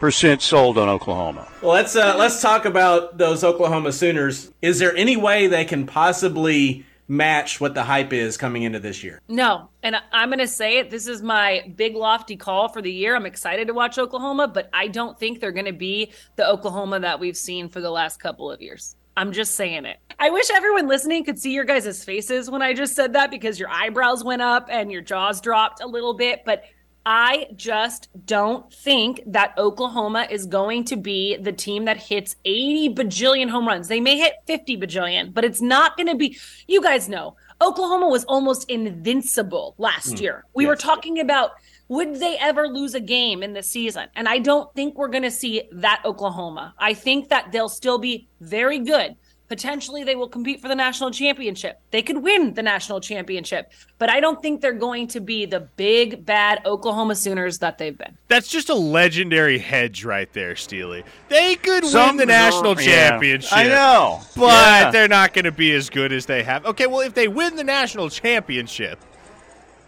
[0.00, 1.48] percent sold on Oklahoma.
[1.62, 4.50] Well, let's uh, let's talk about those Oklahoma Sooners.
[4.60, 9.04] Is there any way they can possibly match what the hype is coming into this
[9.04, 9.20] year?
[9.28, 10.90] No, and I'm going to say it.
[10.90, 13.14] This is my big lofty call for the year.
[13.14, 17.00] I'm excited to watch Oklahoma, but I don't think they're going to be the Oklahoma
[17.00, 18.96] that we've seen for the last couple of years.
[19.16, 19.98] I'm just saying it.
[20.18, 23.60] I wish everyone listening could see your guys' faces when I just said that because
[23.60, 26.42] your eyebrows went up and your jaws dropped a little bit.
[26.44, 26.64] But
[27.06, 32.94] I just don't think that Oklahoma is going to be the team that hits 80
[32.94, 33.88] bajillion home runs.
[33.88, 38.08] They may hit 50 bajillion, but it's not going to be, you guys know, Oklahoma
[38.08, 40.44] was almost invincible last mm, year.
[40.54, 40.70] We yes.
[40.70, 41.52] were talking about
[41.88, 44.08] would they ever lose a game in the season?
[44.16, 46.74] And I don't think we're going to see that Oklahoma.
[46.78, 49.16] I think that they'll still be very good.
[49.46, 51.78] Potentially, they will compete for the national championship.
[51.90, 55.60] They could win the national championship, but I don't think they're going to be the
[55.60, 58.16] big, bad Oklahoma Sooners that they've been.
[58.28, 61.04] That's just a legendary hedge right there, Steely.
[61.28, 63.56] They could Some, win the national yeah, championship.
[63.56, 64.22] I know.
[64.34, 64.90] But yeah.
[64.90, 66.64] they're not going to be as good as they have.
[66.64, 68.98] Okay, well, if they win the national championship,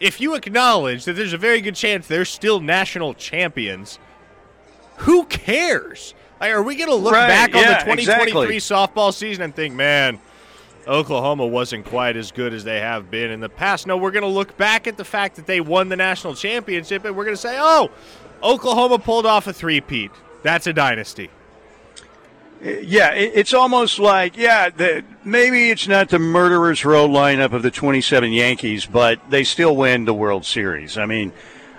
[0.00, 3.98] if you acknowledge that there's a very good chance they're still national champions,
[4.98, 6.14] who cares?
[6.40, 8.56] Like, are we going to look right, back yeah, on the 2023 exactly.
[8.58, 10.20] softball season and think, man,
[10.86, 13.86] Oklahoma wasn't quite as good as they have been in the past?
[13.86, 17.04] No, we're going to look back at the fact that they won the national championship
[17.04, 17.90] and we're going to say, oh,
[18.42, 20.10] Oklahoma pulled off a three-peat.
[20.42, 21.30] That's a dynasty.
[22.64, 27.62] Uh, yeah, it's almost like, yeah, the, maybe it's not the murderer's row lineup of
[27.62, 30.96] the 27 Yankees, but they still win the World Series.
[30.96, 31.32] I mean,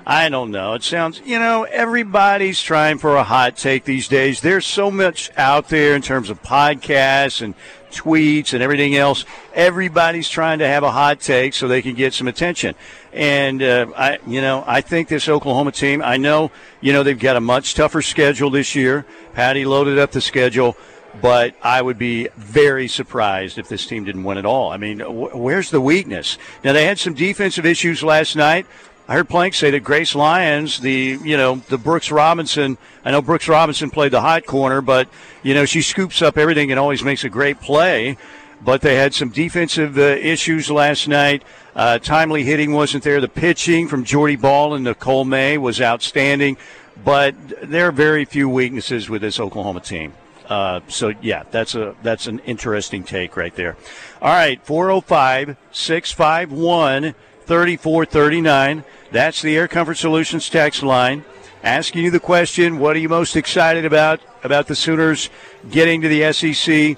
[0.09, 0.73] I don't know.
[0.73, 4.39] It sounds, you know, everybody's trying for a hot take these days.
[4.39, 7.53] There's so much out there in terms of podcasts and
[7.91, 9.25] tweets and everything else.
[9.53, 12.73] Everybody's trying to have a hot take so they can get some attention.
[13.11, 16.01] And uh, I, you know, I think this Oklahoma team.
[16.01, 19.05] I know, you know, they've got a much tougher schedule this year.
[19.33, 20.77] Patty loaded up the schedule
[21.19, 24.71] but I would be very surprised if this team didn't win at all.
[24.71, 26.37] I mean, where's the weakness?
[26.63, 28.67] Now they had some defensive issues last night.
[29.09, 32.77] I heard Plank say that Grace Lyons, the you know the Brooks Robinson.
[33.05, 35.07] I know Brooks Robinson played the hot corner, but
[35.43, 38.17] you know she scoops up everything and always makes a great play.
[38.61, 41.43] But they had some defensive uh, issues last night.
[41.75, 43.21] Uh, timely hitting wasn't there.
[43.21, 46.57] The pitching from Jordy Bahl and Nicole May was outstanding.
[47.05, 50.13] But there are very few weaknesses with this Oklahoma team.
[50.49, 53.77] Uh, so yeah, that's a that's an interesting take right there.
[54.21, 57.15] All right, 405 651
[57.47, 58.83] 3439.
[59.11, 61.23] That's the Air Comfort Solutions text line.
[61.63, 65.29] Asking you the question, what are you most excited about about the Sooners
[65.71, 66.97] getting to the SEC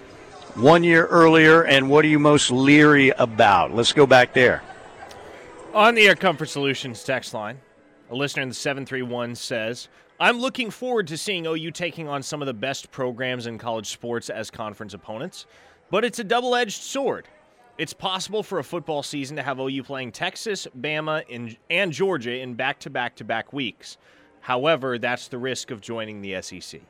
[0.55, 3.73] one year earlier, and what are you most leery about?
[3.73, 4.63] Let's go back there.
[5.73, 7.59] On the Air Comfort Solutions text line,
[8.09, 9.87] a listener in the 731 says,
[10.19, 13.87] I'm looking forward to seeing OU taking on some of the best programs in college
[13.87, 15.45] sports as conference opponents,
[15.91, 17.27] but it's a double edged sword.
[17.79, 21.23] It's possible for a football season to have OU playing Texas, Bama,
[21.69, 23.97] and Georgia in back to back to back weeks.
[24.41, 26.81] However, that's the risk of joining the SEC.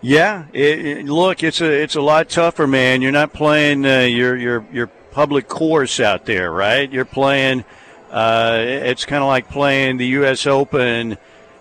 [0.00, 3.00] Yeah, it, it, look, it's a it's a lot tougher, man.
[3.00, 6.90] You're not playing uh, your your your public course out there, right?
[6.90, 7.64] You're playing.
[8.10, 10.48] Uh, it's kind of like playing the U.S.
[10.48, 11.16] Open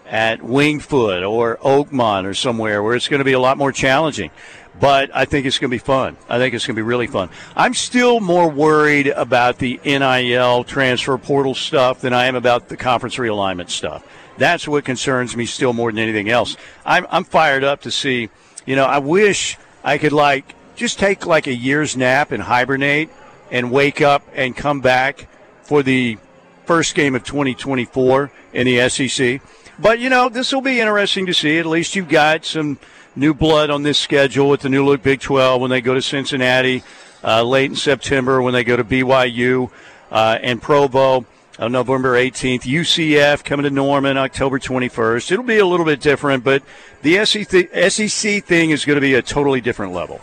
[0.08, 3.72] at Winged Foot or Oakmont or somewhere where it's going to be a lot more
[3.72, 4.32] challenging
[4.82, 6.18] but I think it's going to be fun.
[6.28, 7.30] I think it's going to be really fun.
[7.56, 12.76] I'm still more worried about the NIL transfer portal stuff than I am about the
[12.76, 14.04] conference realignment stuff.
[14.40, 16.58] That's what concerns me still more than anything else.
[16.84, 18.30] I'm, I'm fired up to see,
[18.66, 23.12] you know, I wish I could like just take like a year's nap and hibernate
[23.52, 25.28] and wake up and come back
[25.62, 26.18] for the
[26.66, 29.42] first game of 2024 in the SEC.
[29.78, 31.60] But, you know, this will be interesting to see.
[31.60, 32.80] At least you've got some–
[33.16, 36.02] new blood on this schedule with the new look Big 12 when they go to
[36.02, 36.84] Cincinnati
[37.24, 39.70] uh, late in September, when they go to BYU
[40.12, 41.26] uh, and Provo
[41.60, 45.32] on November 18th, UCF coming to Norman October 21st.
[45.32, 46.64] It'll be a little bit different, but
[47.02, 50.20] the SEC thing is going to be a totally different level.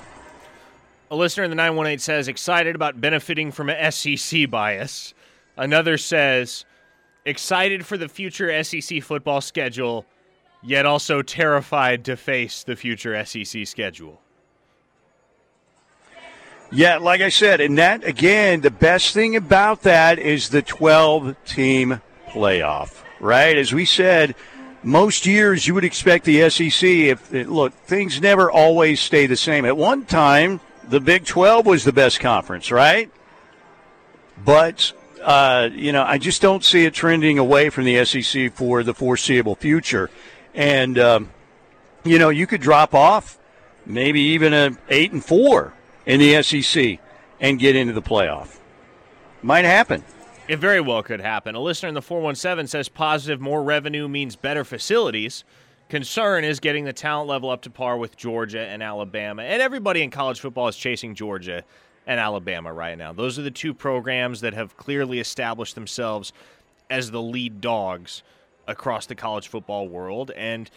[1.10, 5.14] A listener in the 918 says, excited about benefiting from a SEC bias.
[5.56, 6.64] Another says,
[7.24, 10.04] excited for the future SEC football schedule
[10.62, 14.20] yet also terrified to face the future SEC schedule.
[16.70, 21.34] Yeah, like I said, and that again, the best thing about that is the 12
[21.46, 23.56] team playoff, right?
[23.56, 24.34] As we said,
[24.82, 29.64] most years you would expect the SEC if look, things never always stay the same.
[29.64, 33.10] At one time, the Big 12 was the best conference, right?
[34.44, 34.92] But
[35.22, 38.94] uh, you know, I just don't see it trending away from the SEC for the
[38.94, 40.10] foreseeable future.
[40.54, 41.30] And um,
[42.04, 43.38] you know, you could drop off
[43.86, 45.72] maybe even a eight and four
[46.06, 46.98] in the SEC
[47.40, 48.58] and get into the playoff.
[49.42, 50.02] Might happen.
[50.48, 51.54] It very well could happen.
[51.54, 55.44] A listener in the 417 says positive more revenue means better facilities.
[55.88, 59.42] Concern is getting the talent level up to par with Georgia and Alabama.
[59.42, 61.64] And everybody in college football is chasing Georgia
[62.06, 63.12] and Alabama right now.
[63.12, 66.32] Those are the two programs that have clearly established themselves
[66.90, 68.22] as the lead dogs
[68.68, 70.30] across the college football world.
[70.36, 70.70] And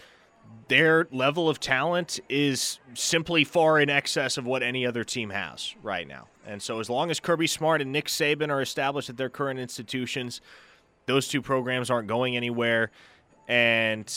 [0.67, 5.75] their level of talent is simply far in excess of what any other team has
[5.83, 6.27] right now.
[6.45, 9.59] And so, as long as Kirby Smart and Nick Saban are established at their current
[9.59, 10.41] institutions,
[11.05, 12.89] those two programs aren't going anywhere.
[13.47, 14.11] And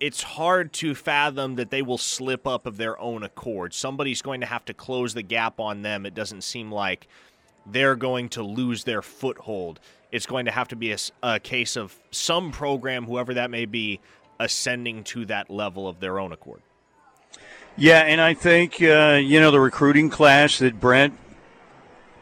[0.00, 3.72] it's hard to fathom that they will slip up of their own accord.
[3.72, 6.04] Somebody's going to have to close the gap on them.
[6.04, 7.08] It doesn't seem like
[7.64, 9.80] they're going to lose their foothold.
[10.12, 13.66] It's going to have to be a, a case of some program, whoever that may
[13.66, 14.00] be,
[14.38, 16.60] ascending to that level of their own accord.
[17.76, 21.14] Yeah, and I think uh, you know the recruiting class that Brent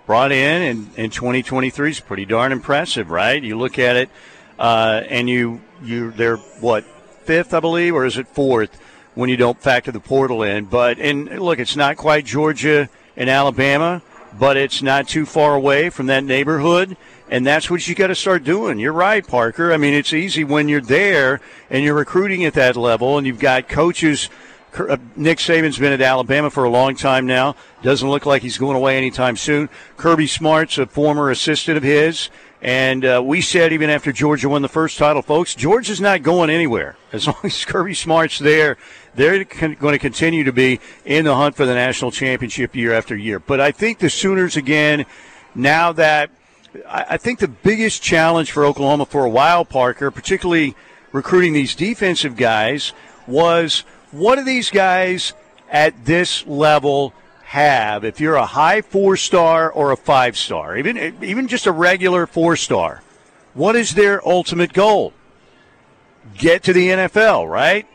[0.06, 3.40] brought in in, in 2023 is pretty darn impressive, right?
[3.42, 4.10] You look at it,
[4.58, 6.84] uh, and you you they're what
[7.24, 8.80] fifth, I believe, or is it fourth
[9.14, 10.64] when you don't factor the portal in?
[10.64, 14.02] But and look, it's not quite Georgia and Alabama,
[14.38, 16.96] but it's not too far away from that neighborhood
[17.34, 18.78] and that's what you got to start doing.
[18.78, 19.72] You're right, Parker.
[19.72, 23.40] I mean, it's easy when you're there and you're recruiting at that level, and you've
[23.40, 24.30] got coaches.
[24.78, 27.56] Uh, Nick Saban's been at Alabama for a long time now.
[27.82, 29.68] Doesn't look like he's going away anytime soon.
[29.96, 32.30] Kirby Smart's a former assistant of his.
[32.62, 36.50] And uh, we said even after Georgia won the first title, folks, Georgia's not going
[36.50, 36.96] anywhere.
[37.12, 38.76] As long as Kirby Smart's there,
[39.16, 42.92] they're con- going to continue to be in the hunt for the national championship year
[42.92, 43.40] after year.
[43.40, 45.04] But I think the Sooners, again,
[45.56, 46.30] now that–
[46.88, 50.74] I think the biggest challenge for Oklahoma for a while, Parker, particularly
[51.12, 52.92] recruiting these defensive guys,
[53.26, 55.34] was what do these guys
[55.70, 57.12] at this level
[57.44, 58.04] have?
[58.04, 62.26] If you're a high four star or a five star, even even just a regular
[62.26, 63.02] four star,
[63.54, 65.12] what is their ultimate goal?
[66.36, 67.86] Get to the NFL, right?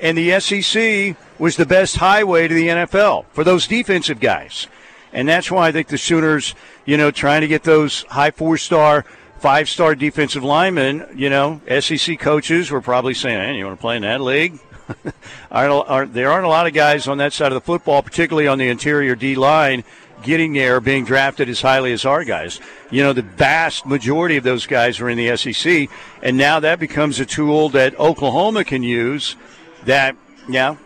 [0.00, 4.66] And the SEC was the best highway to the NFL for those defensive guys.
[5.14, 8.58] And that's why I think the Sooners, you know, trying to get those high four
[8.58, 9.04] star,
[9.38, 13.80] five star defensive linemen, you know, SEC coaches were probably saying, hey, you want to
[13.80, 14.58] play in that league?
[15.52, 18.48] aren't, aren't, there aren't a lot of guys on that side of the football, particularly
[18.48, 19.84] on the interior D line,
[20.24, 22.60] getting there, being drafted as highly as our guys.
[22.90, 25.88] You know, the vast majority of those guys are in the SEC,
[26.22, 29.36] and now that becomes a tool that Oklahoma can use.
[29.84, 30.16] That,
[30.48, 30.76] yeah,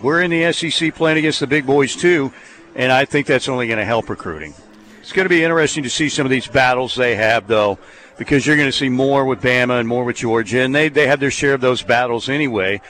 [0.00, 2.32] we're in the SEC playing against the big boys too
[2.74, 4.54] and I think that's only going to help recruiting.
[5.00, 7.78] It's going to be interesting to see some of these battles they have, though,
[8.16, 11.06] because you're going to see more with Bama and more with Georgia, and they, they
[11.06, 12.80] have their share of those battles anyway.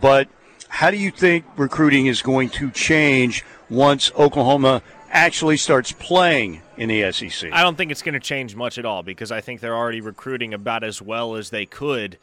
[0.00, 0.28] But
[0.68, 6.88] how do you think recruiting is going to change once Oklahoma actually starts playing in
[6.88, 7.52] the SEC?
[7.52, 10.00] I don't think it's going to change much at all because I think they're already
[10.00, 12.18] recruiting about as well as they could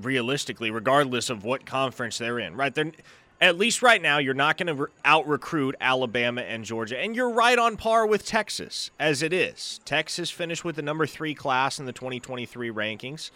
[0.00, 2.56] realistically, regardless of what conference they're in.
[2.56, 2.74] Right?
[2.74, 2.92] They're
[3.40, 6.98] at least right now, you're not going to out recruit Alabama and Georgia.
[6.98, 9.80] And you're right on par with Texas, as it is.
[9.84, 13.30] Texas finished with the number three class in the 2023 rankings.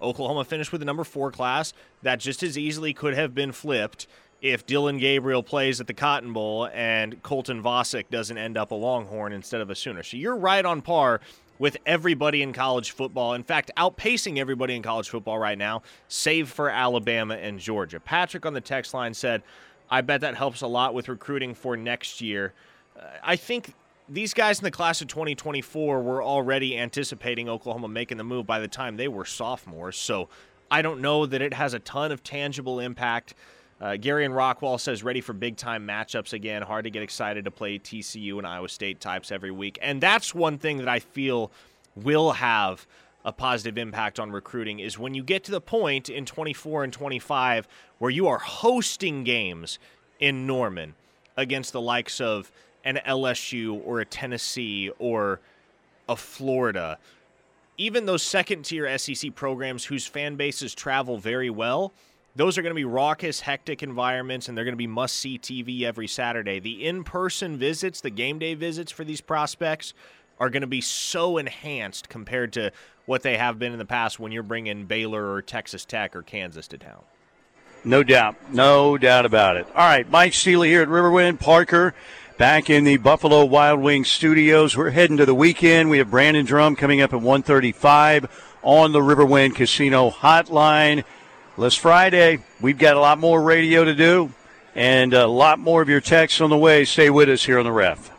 [0.00, 1.72] Oklahoma finished with the number four class.
[2.02, 4.06] That just as easily could have been flipped
[4.42, 8.74] if Dillon Gabriel plays at the Cotton Bowl and Colton Vasek doesn't end up a
[8.74, 10.02] Longhorn instead of a Sooner.
[10.02, 11.20] So you're right on par
[11.58, 13.34] with everybody in college football.
[13.34, 18.00] In fact, outpacing everybody in college football right now, save for Alabama and Georgia.
[18.00, 19.42] Patrick on the text line said,
[19.90, 22.52] I bet that helps a lot with recruiting for next year.
[22.98, 23.74] Uh, I think
[24.08, 28.58] these guys in the class of 2024 were already anticipating Oklahoma making the move by
[28.60, 29.96] the time they were sophomores.
[29.96, 30.28] So
[30.70, 33.34] I don't know that it has a ton of tangible impact.
[33.80, 36.62] Uh, Gary and Rockwall says ready for big time matchups again.
[36.62, 39.78] Hard to get excited to play TCU and Iowa State types every week.
[39.82, 41.50] And that's one thing that I feel
[41.96, 42.86] will have
[43.24, 46.92] a positive impact on recruiting is when you get to the point in 24 and
[46.92, 47.66] 25
[47.98, 49.78] where you are hosting games
[50.20, 50.94] in Norman
[51.36, 52.52] against the likes of
[52.84, 55.40] an LSU or a Tennessee or
[56.08, 56.98] a Florida.
[57.76, 61.92] Even those second tier SEC programs whose fan bases travel very well
[62.36, 65.38] those are going to be raucous, hectic environments, and they're going to be must see
[65.38, 66.58] TV every Saturday.
[66.58, 69.94] The in person visits, the game day visits for these prospects
[70.40, 72.72] are going to be so enhanced compared to
[73.06, 76.22] what they have been in the past when you're bringing Baylor or Texas Tech or
[76.22, 77.02] Kansas to town.
[77.84, 78.36] No doubt.
[78.50, 79.66] No doubt about it.
[79.68, 81.38] All right, Mike Steely here at Riverwind.
[81.38, 81.94] Parker
[82.38, 84.76] back in the Buffalo Wild Wings studios.
[84.76, 85.90] We're heading to the weekend.
[85.90, 91.04] We have Brandon Drum coming up at 135 on the Riverwind Casino hotline.
[91.56, 94.32] Last Friday, we've got a lot more radio to do
[94.74, 96.84] and a lot more of your texts on the way.
[96.84, 98.10] Stay with us here on the ref.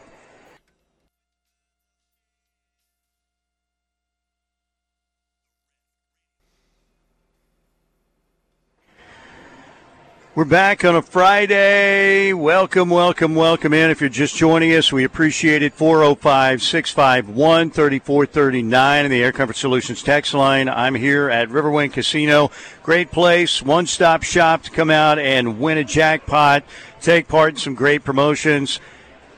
[10.36, 12.34] We're back on a Friday.
[12.34, 13.90] Welcome, welcome, welcome in.
[13.90, 15.72] If you're just joining us, we appreciate it.
[15.72, 20.68] 405 651 3439 in the Air Comfort Solutions text line.
[20.68, 22.52] I'm here at Riverwind Casino.
[22.84, 26.66] Great place, one stop shop to come out and win a jackpot,
[27.00, 28.82] take part in some great promotions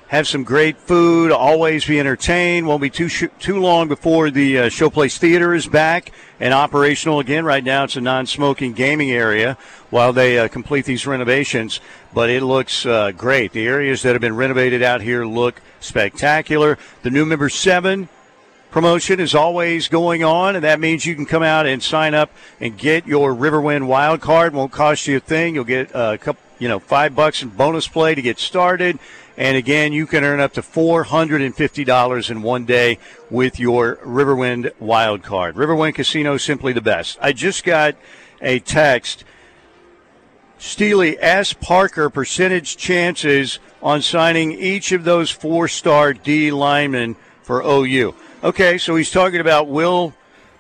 [0.08, 2.66] have some great food, always be entertained.
[2.66, 7.20] Won't be too sh- too long before the uh, Showplace Theater is back and operational
[7.20, 7.43] again.
[7.43, 9.58] Right now, it's a non-smoking gaming area
[9.89, 11.82] while they uh, complete these renovations,
[12.14, 13.51] but it looks uh, great.
[13.51, 16.78] The areas that have been renovated out here look spectacular.
[17.03, 18.08] The new member seven
[18.72, 22.30] promotion is always going on, and that means you can come out and sign up
[22.62, 24.53] and get your Riverwind wild card.
[24.53, 25.55] Won't cost you a thing.
[25.55, 28.99] You'll get a couple, you know, five bucks in bonus play to get started
[29.38, 32.97] and again, you can earn up to $450 in one day
[33.30, 35.55] with your Riverwind wild card.
[35.55, 37.20] Riverwind Casino simply the best.
[37.22, 37.95] I just got
[38.41, 39.24] a text.
[40.58, 41.53] Steely S.
[41.53, 48.16] Parker percentage chances on signing each of those four star D linemen for OU.
[48.43, 50.16] Okay, so he's talking about Will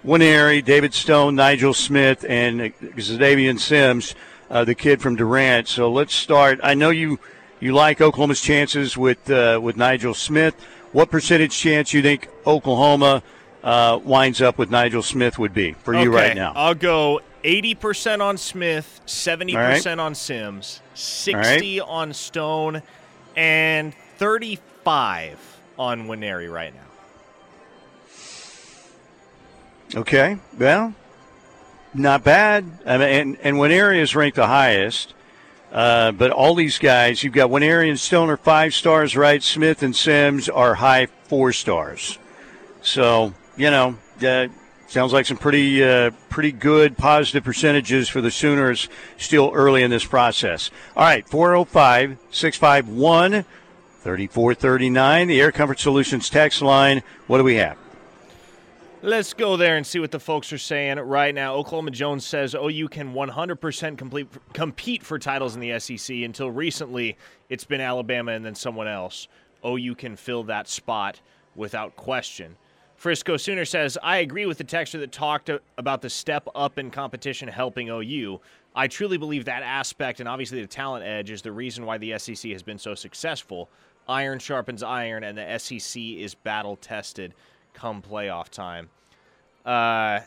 [0.05, 4.13] Nwaneri, David Stone, Nigel Smith, and Xadavien Sims,
[4.49, 5.67] uh, the kid from Durant.
[5.67, 6.59] So let's start.
[6.63, 7.19] I know you
[7.59, 10.55] you like Oklahoma's chances with uh, with Nigel Smith.
[10.91, 13.23] What percentage chance you think Oklahoma
[13.63, 16.53] uh, winds up with Nigel Smith would be for you right now?
[16.55, 19.99] I'll go 80% on Smith, 70% right.
[19.99, 21.87] on Sims, 60 right.
[21.87, 22.81] on Stone,
[23.35, 26.81] and 35 on Nwaneri right now.
[29.95, 30.93] Okay, well,
[31.97, 32.65] not bad.
[32.85, 35.13] I mean, and, and Nwaneri is ranked the highest.
[35.71, 39.43] Uh, but all these guys, you've got Nwaneri and Stone are five stars, right?
[39.43, 42.17] Smith and Sims are high four stars.
[42.81, 44.47] So, you know, uh,
[44.87, 48.87] sounds like some pretty uh, pretty good positive percentages for the Sooners
[49.17, 50.71] still early in this process.
[50.95, 53.43] All right, 405 651
[54.03, 57.03] 3439, the Air Comfort Solutions text line.
[57.27, 57.77] What do we have?
[59.03, 61.53] Let's go there and see what the folks are saying right now.
[61.53, 66.15] Oklahoma Jones says OU can 100% complete, compete for titles in the SEC.
[66.17, 67.15] Until recently,
[67.47, 69.27] it's been Alabama and then someone else.
[69.63, 71.21] OU can fill that spot
[71.55, 72.55] without question.
[72.95, 76.89] Frisco Sooner says, I agree with the texter that talked about the step up in
[76.89, 78.41] competition helping OU.
[78.75, 82.17] I truly believe that aspect and obviously the talent edge is the reason why the
[82.17, 83.69] SEC has been so successful.
[84.09, 87.35] Iron sharpens iron, and the SEC is battle tested
[87.77, 88.89] come playoff time.
[89.65, 90.21] Uh,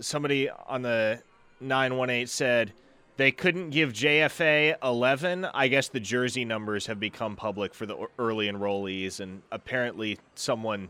[0.00, 1.22] somebody on the
[1.60, 2.72] 918 said
[3.16, 5.44] they couldn't give JFA 11.
[5.54, 10.88] I guess the jersey numbers have become public for the early enrollees, and apparently someone,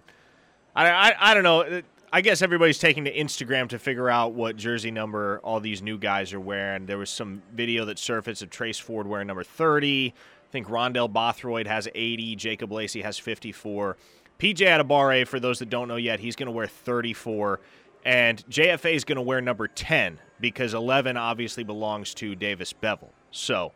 [0.75, 1.83] I, I, I don't know.
[2.11, 5.99] I guess everybody's taking to Instagram to figure out what jersey number all these new
[5.99, 6.87] guys are wearing.
[6.87, 10.15] There was some video that surfaced of Trace Ford wearing number 30.
[10.49, 12.37] I think Rondell Bothroyd has 80.
[12.37, 13.99] Jacob Lacey has 54.
[14.39, 17.61] PJ Adebawore, for those that don't know yet, he's going to wear 34,
[18.05, 23.13] and JFA is going to wear number 10 because 11 obviously belongs to Davis Beville.
[23.31, 23.73] So,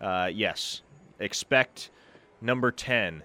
[0.00, 0.82] uh, yes,
[1.20, 1.90] expect
[2.40, 3.22] number 10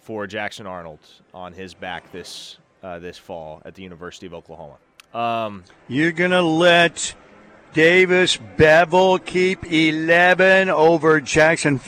[0.00, 1.00] for Jackson Arnold
[1.32, 4.76] on his back this uh, this fall at the University of Oklahoma.
[5.14, 7.14] Um, You're going to let
[7.72, 11.80] Davis Beville keep 11 over Jackson.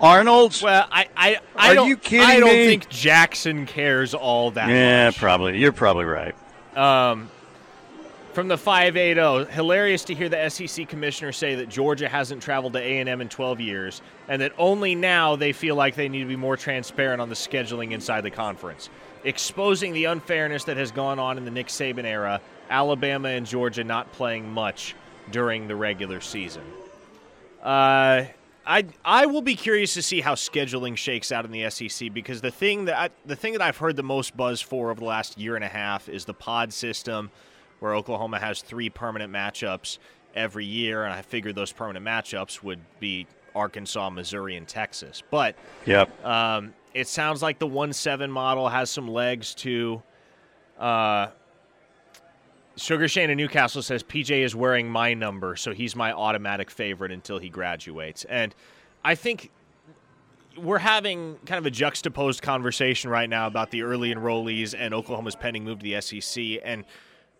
[0.00, 0.58] Arnold?
[0.62, 2.66] Well, I, I, I Are don't, you kidding I don't me?
[2.66, 5.18] think Jackson cares all that Yeah, much.
[5.18, 5.58] probably.
[5.58, 6.34] You're probably right.
[6.76, 7.30] Um,
[8.32, 12.78] from the 580, hilarious to hear the SEC commissioner say that Georgia hasn't traveled to
[12.78, 16.36] A&M in 12 years and that only now they feel like they need to be
[16.36, 18.90] more transparent on the scheduling inside the conference.
[19.24, 22.40] Exposing the unfairness that has gone on in the Nick Saban era,
[22.70, 24.94] Alabama and Georgia not playing much
[25.32, 26.62] during the regular season.
[27.60, 28.24] Uh,
[28.68, 32.42] I I will be curious to see how scheduling shakes out in the SEC because
[32.42, 35.06] the thing that I, the thing that I've heard the most buzz for over the
[35.06, 37.30] last year and a half is the pod system,
[37.80, 39.96] where Oklahoma has three permanent matchups
[40.34, 45.22] every year, and I figured those permanent matchups would be Arkansas, Missouri, and Texas.
[45.30, 45.56] But
[45.86, 46.24] Yep.
[46.24, 50.02] um, it sounds like the one seven model has some legs to.
[50.78, 51.28] Uh,
[52.78, 57.10] Sugar Shane in Newcastle says PJ is wearing my number, so he's my automatic favorite
[57.10, 58.24] until he graduates.
[58.24, 58.54] And
[59.04, 59.50] I think
[60.56, 65.36] we're having kind of a juxtaposed conversation right now about the early enrollees and Oklahoma's
[65.36, 66.60] pending move to the SEC.
[66.64, 66.84] And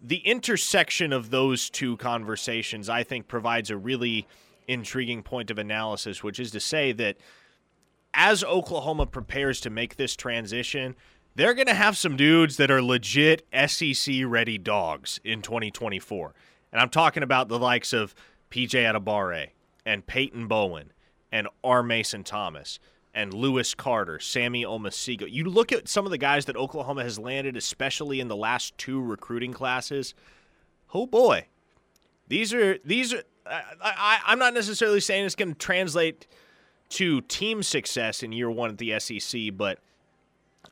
[0.02, 4.26] the intersection of those two conversations, I think, provides a really
[4.66, 7.16] intriguing point of analysis, which is to say that
[8.14, 10.96] as Oklahoma prepares to make this transition,
[11.38, 16.34] they're going to have some dudes that are legit SEC ready dogs in 2024.
[16.72, 18.12] And I'm talking about the likes of
[18.50, 19.50] PJ Adebawore
[19.86, 20.92] and Peyton Bowen
[21.30, 21.84] and R.
[21.84, 22.80] Mason Thomas
[23.14, 25.30] and Lewis Carter, Sammy Omosigho.
[25.30, 28.76] You look at some of the guys that Oklahoma has landed, especially in the last
[28.76, 30.14] two recruiting classes.
[30.92, 31.46] Oh boy,
[32.26, 33.22] these are these are.
[33.46, 36.26] I, I, I'm not necessarily saying it's going to translate
[36.90, 39.78] to team success in year one at the SEC, but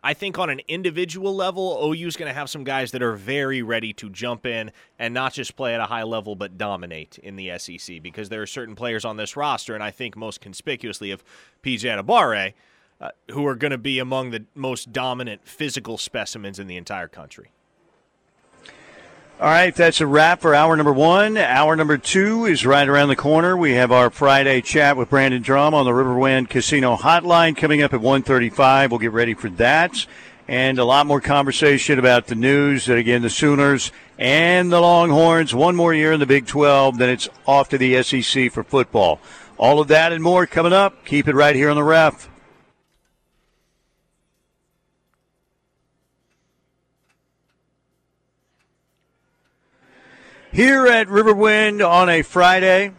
[0.02, 3.14] I think on an individual level, OU is going to have some guys that are
[3.14, 7.18] very ready to jump in and not just play at a high level, but dominate
[7.18, 10.40] in the SEC because there are certain players on this roster, and I think most
[10.40, 11.24] conspicuously of
[11.62, 12.54] PJ Adebawore,
[13.00, 17.08] uh, who are going to be among the most dominant physical specimens in the entire
[17.08, 17.50] country.
[19.38, 21.36] All right, that's a wrap for hour number one.
[21.36, 23.54] Hour number two is right around the corner.
[23.54, 27.92] We have our Friday chat with Brandon Drum on the Riverwind Casino Hotline coming up
[27.92, 28.88] at 1.35.
[28.88, 30.06] We'll get ready for that.
[30.48, 35.54] And a lot more conversation about the news that, again, the Sooners and the Longhorns,
[35.54, 39.20] one more year in the Big 12, then it's off to the SEC for football.
[39.58, 41.04] All of that and more coming up.
[41.04, 42.30] Keep it right here on the ref.
[50.52, 52.92] Here at Riverwind on a Friday,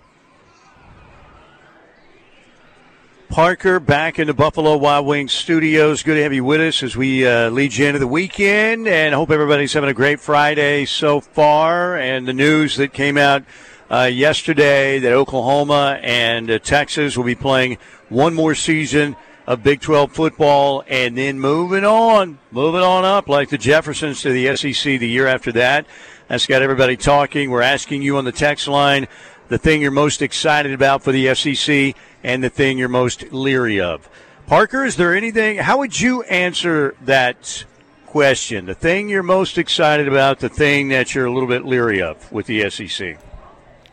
[3.29, 6.03] Parker back in the Buffalo Wild Wings studios.
[6.03, 9.15] Good to have you with us as we uh, lead you into the weekend, and
[9.15, 11.97] hope everybody's having a great Friday so far.
[11.97, 13.43] And the news that came out
[13.89, 17.77] uh, yesterday that Oklahoma and uh, Texas will be playing
[18.09, 19.15] one more season
[19.47, 24.29] of Big 12 football, and then moving on, moving on up like the Jeffersons to
[24.29, 25.87] the SEC the year after that.
[26.27, 27.49] That's got everybody talking.
[27.49, 29.07] We're asking you on the text line
[29.47, 33.79] the thing you're most excited about for the SEC and the thing you're most leery
[33.79, 34.09] of.
[34.45, 35.57] Parker, is there anything?
[35.57, 37.65] How would you answer that
[38.05, 38.65] question?
[38.65, 42.29] The thing you're most excited about, the thing that you're a little bit leery of
[42.31, 43.17] with the SEC?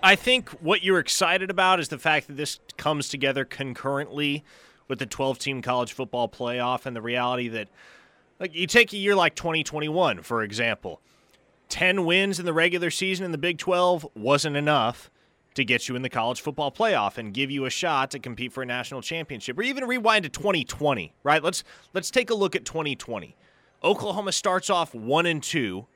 [0.02, 4.44] I think what you're excited about is the fact that this comes together concurrently
[4.88, 7.68] with the 12 team college football playoff and the reality that
[8.40, 11.00] like you take a year like 2021 for example.
[11.70, 15.10] 10 wins in the regular season in the Big 12 wasn't enough
[15.54, 18.52] to get you in the college football playoff and give you a shot to compete
[18.52, 21.42] for a national championship or even rewind to 2020 right?
[21.42, 23.36] Let's let's take a look at 2020
[23.82, 25.86] Oklahoma starts off 1 and 2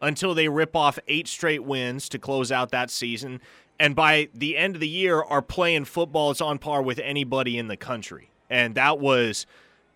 [0.00, 3.40] until they rip off 8 straight wins to close out that season
[3.78, 7.58] and by the end of the year are playing football that's on par with anybody
[7.58, 8.30] in the country.
[8.50, 9.46] And that was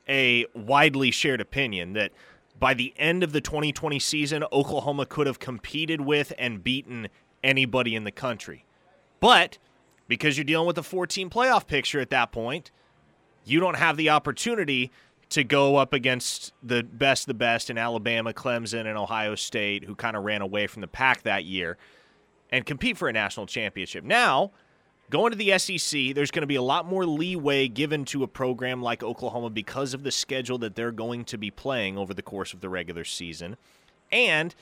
[0.09, 2.13] a widely shared opinion that
[2.59, 7.09] by the end of the 2020 season, Oklahoma could have competed with and beaten
[7.43, 8.65] anybody in the country.
[9.19, 9.59] But
[10.07, 12.71] because you're dealing with a 14 playoff picture at that point,
[13.45, 14.93] you don't have the opportunity
[15.31, 19.95] to go up against the best the best in Alabama, Clemson, and Ohio State, who
[19.95, 21.79] kind of ran away from the pack that year
[22.53, 24.05] and compete for a national championship.
[24.05, 24.53] Now,
[25.11, 28.29] going to the SEC, there's going to be a lot more leeway given to a
[28.29, 32.23] program like Oklahoma because of the schedule that they're going to be playing over the
[32.23, 33.57] course of the regular season.
[34.13, 34.55] And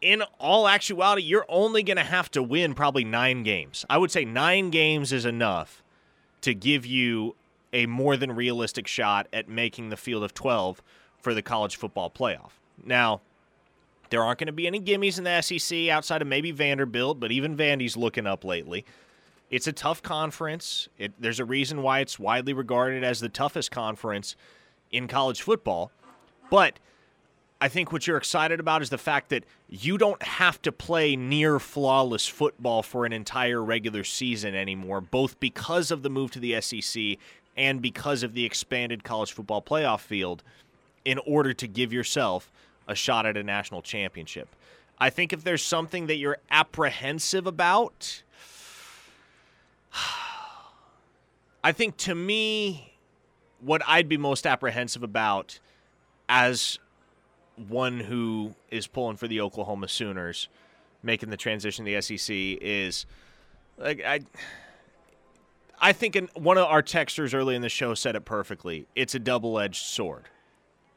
[0.00, 3.84] in all actuality, you're only going to have to win probably nine games.
[3.90, 5.82] I would say nine games is enough
[6.42, 7.36] to give you
[7.72, 10.82] a more than realistic shot at making the field of 12
[11.18, 12.50] for the college football playoff.
[12.84, 13.22] Now,
[14.12, 17.32] there aren't going to be any gimmies in the SEC outside of maybe Vanderbilt, but
[17.32, 18.84] even Vandy's looking up lately.
[19.50, 20.90] It's a tough conference.
[20.98, 24.36] It, there's a reason why it's widely regarded as the toughest conference
[24.90, 25.90] in college football.
[26.50, 26.78] But
[27.58, 31.16] I think what you're excited about is the fact that you don't have to play
[31.16, 36.38] near flawless football for an entire regular season anymore, both because of the move to
[36.38, 37.16] the SEC
[37.56, 40.42] and because of the expanded college football playoff field,
[41.06, 42.52] in order to give yourself
[42.88, 44.48] a shot at a national championship.
[44.98, 48.22] I think if there's something that you're apprehensive about,
[51.64, 52.94] I think to me,
[53.60, 55.60] what I'd be most apprehensive about
[56.28, 56.78] as
[57.68, 60.48] one who is pulling for the Oklahoma Sooners
[61.02, 63.06] making the transition to the SEC is
[63.78, 64.20] like I.
[65.84, 68.86] I think in, one of our texters early in the show said it perfectly.
[68.94, 70.26] It's a double-edged sword,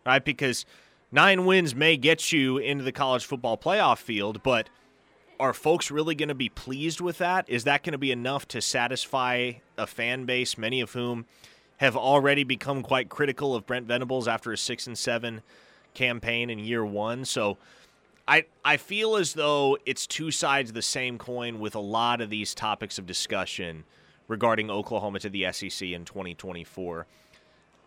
[0.06, 0.24] right?
[0.24, 0.64] Because
[1.12, 4.70] nine wins may get you into the college football playoff field, but
[5.40, 7.50] are folks really going to be pleased with that?
[7.50, 11.26] Is that going to be enough to satisfy a fan base, many of whom
[11.78, 15.42] have already become quite critical of Brent Venables after a six and seven
[15.94, 17.26] campaign in year one?
[17.26, 17.58] So
[18.28, 22.22] I I feel as though it's two sides of the same coin with a lot
[22.22, 23.84] of these topics of discussion
[24.28, 27.06] regarding Oklahoma to the SEC in 2024.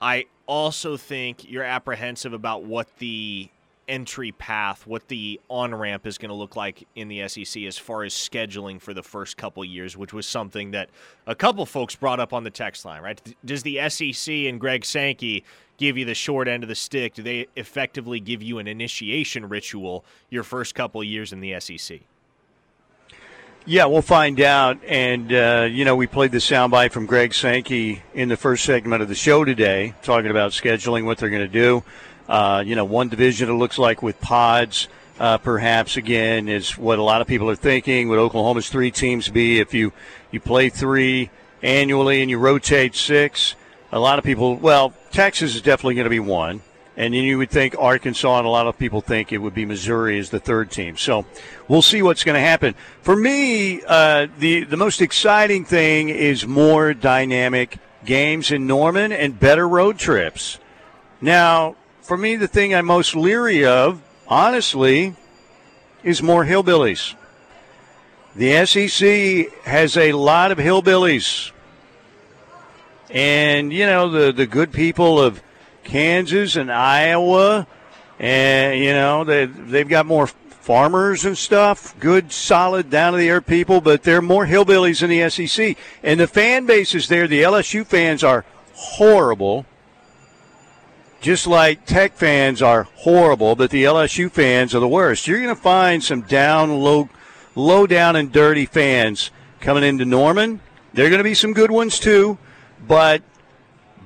[0.01, 3.51] I also think you're apprehensive about what the
[3.89, 7.79] entry path, what the on ramp is going to look like in the SEC as
[7.79, 10.91] far as scheduling for the first couple years, which was something that
[11.27, 13.21] a couple folks brought up on the text line, right?
[13.45, 15.43] Does the SEC and Greg Sankey
[15.79, 17.15] give you the short end of the stick?
[17.15, 22.01] Do they effectively give you an initiation ritual your first couple years in the SEC?
[23.69, 24.83] Yeah, we'll find out.
[24.89, 29.03] And, uh, you know, we played the soundbite from Greg Sankey in the first segment
[29.03, 31.85] of the show today, talking about scheduling, what they're going to do.
[32.31, 34.89] Uh, you know, one division it looks like with pods,
[35.21, 38.09] uh, perhaps again, is what a lot of people are thinking.
[38.09, 39.93] Would Oklahoma's three teams be if you,
[40.31, 41.29] you play three
[41.63, 43.55] annually and you rotate six?
[43.93, 46.63] A lot of people, well, Texas is definitely going to be one.
[46.99, 49.65] And then you would think Arkansas, and a lot of people think it would be
[49.65, 50.97] Missouri as the third team.
[50.97, 51.25] So
[51.69, 52.75] we'll see what's going to happen.
[53.03, 59.39] For me, uh, the the most exciting thing is more dynamic games in Norman and
[59.39, 60.59] better road trips.
[61.21, 65.15] Now, for me, the thing I'm most leery of, honestly,
[66.03, 67.15] is more hillbillies.
[68.35, 71.53] The SEC has a lot of hillbillies.
[73.09, 75.41] And, you know, the, the good people of
[75.89, 77.67] Kansas and Iowa,
[78.19, 83.31] and, you know, they, they've got more farmers and stuff, good, solid, down to the
[83.31, 85.79] earth people, but they're more hillbillies in the SEC.
[86.03, 89.65] And the fan bases there, the LSU fans are horrible.
[91.23, 95.27] Just like Tech fans are horrible, but the LSU fans are the worst.
[95.27, 97.09] You're going to find some down, low,
[97.55, 99.31] low down and dirty fans
[99.61, 100.61] coming into Norman.
[100.93, 102.37] There are going to be some good ones too,
[102.87, 103.23] but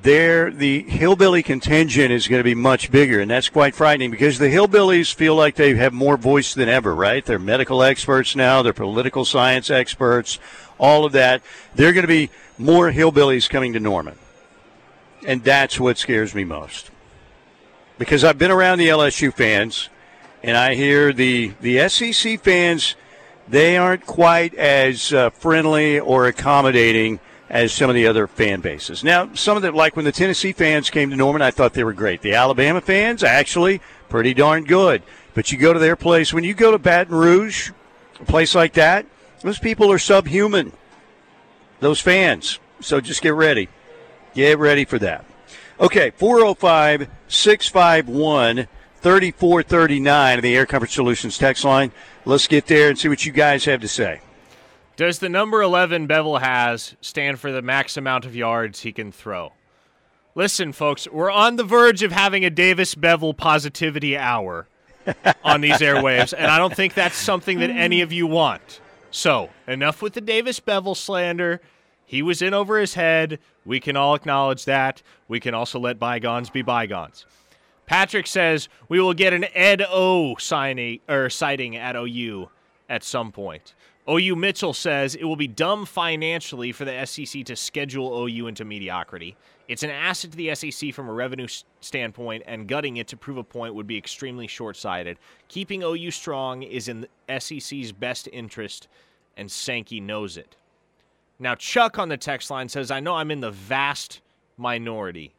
[0.03, 4.39] there the hillbilly contingent is going to be much bigger, and that's quite frightening because
[4.39, 6.95] the hillbillies feel like they have more voice than ever.
[6.95, 7.25] Right?
[7.25, 8.63] They're medical experts now.
[8.63, 10.39] They're political science experts.
[10.79, 11.43] All of that.
[11.75, 14.19] They're going to be more hillbillies coming to Norman,
[15.27, 16.91] and that's what scares me most.
[17.99, 19.89] Because I've been around the LSU fans,
[20.43, 22.97] and I hear the the SEC fans.
[23.49, 27.21] They aren't quite as uh, friendly or accommodating
[27.53, 29.05] as some of the other fan bases.
[29.05, 31.85] Now, some of them, like when the Tennessee fans came to Norman, I thought they
[31.85, 32.23] were great.
[32.23, 35.03] The Alabama fans, actually, pretty darn good.
[35.35, 37.71] But you go to their place, when you go to Baton Rouge,
[38.19, 39.05] a place like that,
[39.43, 40.73] those people are subhuman,
[41.81, 42.59] those fans.
[42.81, 43.69] So just get ready.
[44.35, 45.27] Get ready for that.
[45.79, 48.67] Okay, 405 651
[49.03, 51.93] 3439 of the Air Comfort Solutions text line.
[52.25, 54.21] Let's get there and see what you guys have to say.
[54.97, 59.11] Does the number 11 Beville has stand for the max amount of yards he can
[59.11, 59.53] throw?
[60.35, 64.69] Listen, folks, we're on the verge of having a Davis Beville positivity hour
[65.45, 68.81] on these airwaves, and I don't think that's something that any of you want.
[69.11, 71.61] So, enough with the Davis Beville slander.
[72.05, 73.39] He was in over his head.
[73.65, 75.03] We can all acknowledge that.
[75.29, 77.25] We can also let bygones be bygones.
[77.87, 82.51] Patrick says we will get an Ed O signing or sighting at OU
[82.89, 83.75] at some point.
[84.09, 88.65] OU Mitchell says it will be dumb financially for the SEC to schedule OU into
[88.65, 89.37] mediocrity.
[89.69, 91.47] It's an asset to the SEC from a revenue
[91.81, 95.19] standpoint, and gutting it to prove a point would be extremely short sighted.
[95.47, 98.89] Keeping OU strong is in the SEC's best interest,
[99.37, 100.57] and Sankey knows it.
[101.39, 104.21] Now, Chuck on the text line says, I know I'm in the vast
[104.57, 105.33] minority.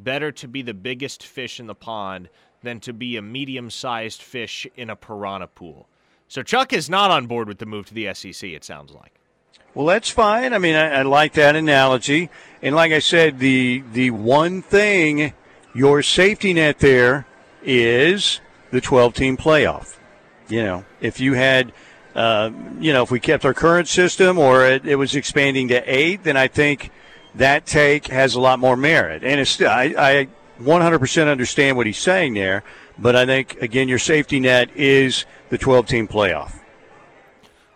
[0.00, 2.28] Better to be the biggest fish in the pond
[2.62, 5.86] than to be a medium sized fish in a piranha pool.
[6.30, 9.12] So Chuck is not on board with the move to the SEC, it sounds like.
[9.74, 10.52] Well, that's fine.
[10.52, 12.30] I mean, I, I, like that analogy.
[12.62, 15.32] And like I said, the the one thing,
[15.74, 17.26] your safety net there
[17.64, 19.98] is the 12 team playoff.
[20.48, 21.72] You know, if you had,
[22.14, 25.82] uh, you know, if we kept our current system or it, it, was expanding to
[25.84, 26.92] eight, then I think
[27.34, 29.24] that take has a lot more merit.
[29.24, 30.28] And it's I, I
[30.60, 32.62] 100% understand what he's saying there,
[32.96, 36.60] but I think again, your safety net is the 12 team playoff.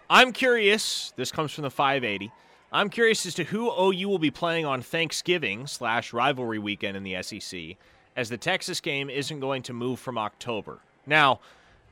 [0.08, 1.12] I'm curious.
[1.16, 2.32] This comes from the 580.
[2.72, 7.02] I'm curious as to who OU will be playing on Thanksgiving slash rivalry weekend in
[7.02, 7.76] the SEC,
[8.16, 10.80] as the Texas game isn't going to move from October.
[11.06, 11.40] Now,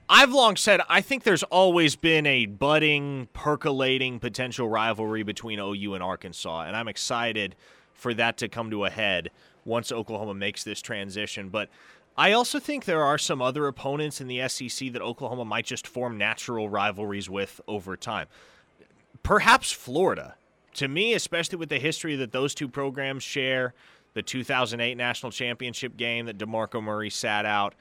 [0.09, 5.95] I've long said I think there's always been a budding, percolating potential rivalry between OU
[5.95, 7.57] and Arkansas, and I'm excited
[7.93, 9.31] for that to come to a head
[9.65, 11.49] once Oklahoma makes this transition.
[11.49, 11.69] But
[12.17, 15.87] I also think there are some other opponents in the SEC that Oklahoma might just
[15.87, 18.27] form natural rivalries with over time.
[19.23, 20.35] Perhaps Florida.
[20.75, 23.75] To me, especially with the history that those two programs share,
[24.15, 27.75] the 2008 national championship game that DeMarco Murray sat out,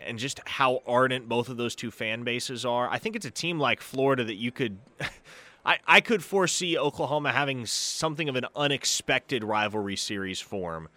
[0.00, 2.88] and just how ardent both of those two fan bases are.
[2.90, 4.78] I think it's a team like Florida that you could.
[5.66, 10.88] I, I could foresee Oklahoma having something of an unexpected rivalry series form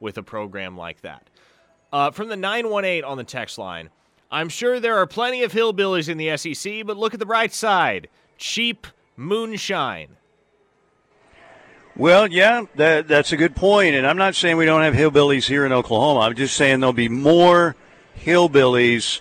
[0.00, 1.28] with a program like that.
[1.94, 3.88] Uh, from the 918 on the text line,
[4.28, 7.54] I'm sure there are plenty of hillbillies in the SEC, but look at the bright
[7.54, 10.08] side cheap moonshine.
[11.94, 13.94] Well, yeah, that, that's a good point.
[13.94, 16.22] And I'm not saying we don't have hillbillies here in Oklahoma.
[16.22, 17.76] I'm just saying there'll be more
[18.18, 19.20] hillbillies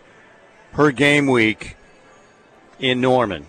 [0.72, 1.78] per game week
[2.80, 3.46] in Norman.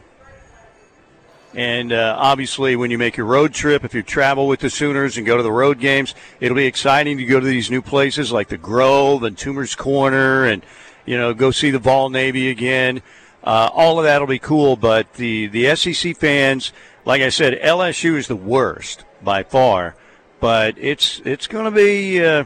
[1.54, 5.16] And uh, obviously, when you make your road trip, if you travel with the Sooners
[5.16, 8.32] and go to the road games, it'll be exciting to go to these new places
[8.32, 10.64] like the Grove and Toomer's Corner, and
[11.06, 13.02] you know, go see the Vol Navy again.
[13.44, 14.74] Uh, all of that will be cool.
[14.74, 16.72] But the the SEC fans,
[17.04, 19.94] like I said, LSU is the worst by far.
[20.40, 22.44] But it's it's going to be uh,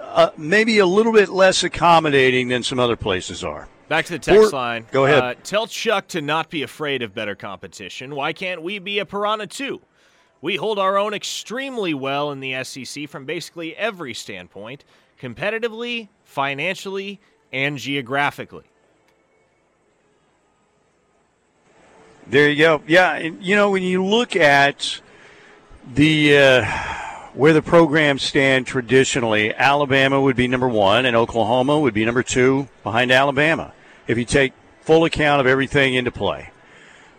[0.00, 3.68] uh, maybe a little bit less accommodating than some other places are.
[3.88, 4.86] Back to the text or, line.
[4.92, 5.22] Go ahead.
[5.22, 8.14] Uh, tell Chuck to not be afraid of better competition.
[8.14, 9.80] Why can't we be a piranha too?
[10.42, 14.84] We hold our own extremely well in the SEC from basically every standpoint
[15.20, 17.18] competitively, financially,
[17.50, 18.64] and geographically.
[22.26, 22.82] There you go.
[22.86, 25.00] Yeah, you know, when you look at
[25.94, 26.36] the.
[26.36, 26.94] Uh,
[27.34, 32.24] where the programs stand traditionally, Alabama would be number one, and Oklahoma would be number
[32.24, 33.72] two behind Alabama
[34.08, 36.50] if you take full account of everything into play.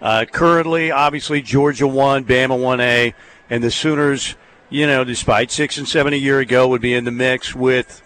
[0.02, 3.14] Uh, currently, obviously, Georgia won, Bama 1A,
[3.50, 4.36] and the Sooners,
[4.70, 8.02] you know, despite six and seven a year ago, would be in the mix with,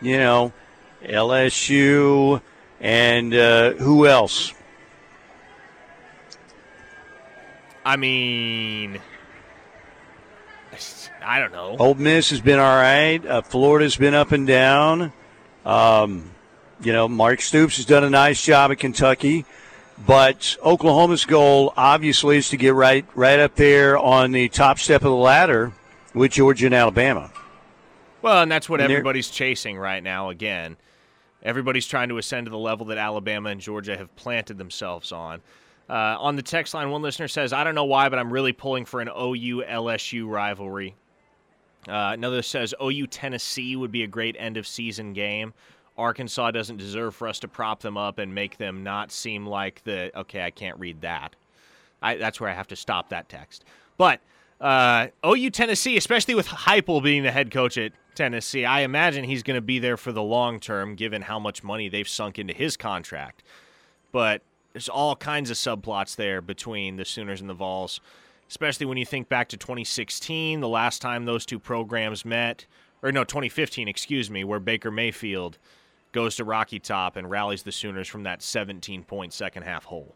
[0.00, 0.52] you know,
[1.02, 2.40] LSU
[2.80, 4.52] and uh, who else?
[7.84, 9.00] I mean,
[11.24, 11.76] I don't know.
[11.78, 13.24] Ole Miss has been all right.
[13.24, 15.12] Uh, Florida's been up and down.
[15.64, 16.30] Um,
[16.82, 19.44] you know, Mark Stoops has done a nice job at Kentucky,
[20.06, 25.02] but Oklahoma's goal obviously is to get right right up there on the top step
[25.02, 25.72] of the ladder
[26.14, 27.30] with Georgia and Alabama.
[28.20, 30.30] Well, and that's what and everybody's chasing right now.
[30.30, 30.76] Again,
[31.42, 35.40] everybody's trying to ascend to the level that Alabama and Georgia have planted themselves on.
[35.88, 38.52] Uh, on the text line, one listener says, "I don't know why, but I'm really
[38.52, 40.94] pulling for an OU LSU rivalry."
[41.88, 45.52] Uh, another says OU Tennessee would be a great end of season game.
[46.02, 49.82] Arkansas doesn't deserve for us to prop them up and make them not seem like
[49.84, 50.44] the okay.
[50.44, 51.36] I can't read that.
[52.02, 53.64] I, that's where I have to stop that text.
[53.96, 54.20] But
[54.60, 59.42] uh, OU Tennessee, especially with Heupel being the head coach at Tennessee, I imagine he's
[59.42, 62.52] going to be there for the long term, given how much money they've sunk into
[62.52, 63.42] his contract.
[64.10, 64.42] But
[64.72, 68.00] there's all kinds of subplots there between the Sooners and the Vols,
[68.48, 72.66] especially when you think back to 2016, the last time those two programs met,
[73.02, 75.58] or no, 2015, excuse me, where Baker Mayfield
[76.12, 80.14] goes to Rocky Top and rallies the Sooners from that 17 point second half hole.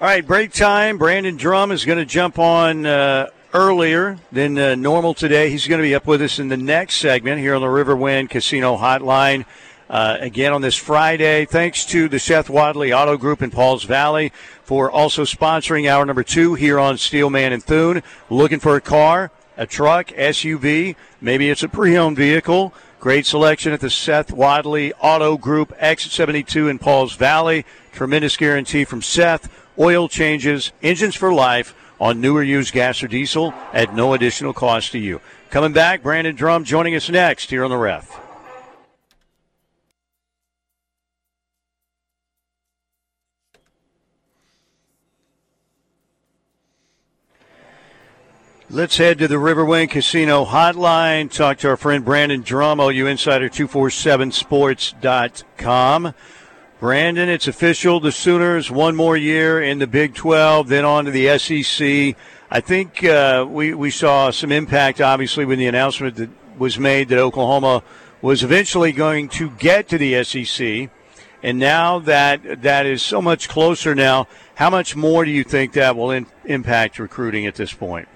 [0.00, 0.98] All right, break time.
[0.98, 5.50] Brandon Drum is going to jump on uh, earlier than uh, normal today.
[5.50, 8.30] He's going to be up with us in the next segment here on the Riverwind
[8.30, 9.44] Casino Hotline.
[9.90, 11.44] Uh, again on this Friday.
[11.44, 14.32] Thanks to the Seth Wadley Auto Group in Pauls Valley
[14.62, 18.04] for also sponsoring our number two here on Steelman and Thune.
[18.30, 22.72] Looking for a car, a truck, SUV, maybe it's a pre owned vehicle.
[23.00, 27.64] Great selection at the Seth Wadley Auto Group, exit 72 in Pauls Valley.
[27.92, 29.50] Tremendous guarantee from Seth.
[29.78, 34.92] Oil changes, engines for life on newer used gas or diesel at no additional cost
[34.92, 35.22] to you.
[35.48, 38.20] Coming back, Brandon Drum joining us next here on the Ref.
[48.72, 51.28] Let's head to the Riverwind Casino hotline.
[51.28, 56.14] Talk to our friend Brandon Drum, OU Insider 247sports.com.
[56.78, 57.98] Brandon, it's official.
[57.98, 62.14] The Sooners one more year in the Big 12, then on to the SEC.
[62.48, 67.08] I think uh, we, we saw some impact, obviously, when the announcement that was made
[67.08, 67.82] that Oklahoma
[68.22, 70.88] was eventually going to get to the SEC.
[71.42, 75.72] And now that that is so much closer now, how much more do you think
[75.72, 78.06] that will in, impact recruiting at this point?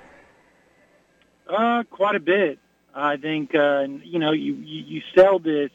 [1.49, 2.59] Uh, quite a bit.
[2.95, 5.71] I think uh, you know you, you sell this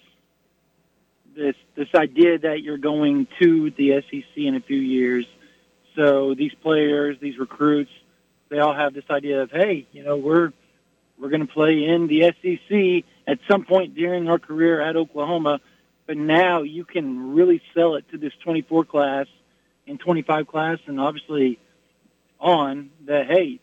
[1.35, 5.25] this this idea that you're going to the SEC in a few years.
[5.95, 7.91] So these players, these recruits,
[8.49, 10.53] they all have this idea of, hey, you know, we're
[11.19, 15.59] we're going to play in the SEC at some point during our career at Oklahoma.
[16.07, 19.27] But now you can really sell it to this 24 class
[19.85, 21.59] and 25 class, and obviously
[22.39, 23.59] on that, hey,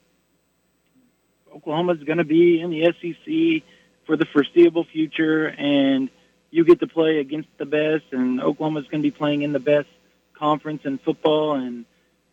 [1.56, 3.66] Oklahoma's going to be in the SEC
[4.04, 6.10] for the foreseeable future, and
[6.50, 9.58] you get to play against the best, and Oklahoma's going to be playing in the
[9.58, 9.88] best
[10.34, 11.86] conference in football, and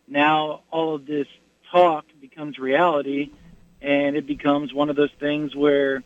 [0.06, 1.26] now all of this
[1.72, 3.30] talk becomes reality,
[3.80, 6.02] and it becomes one of those things where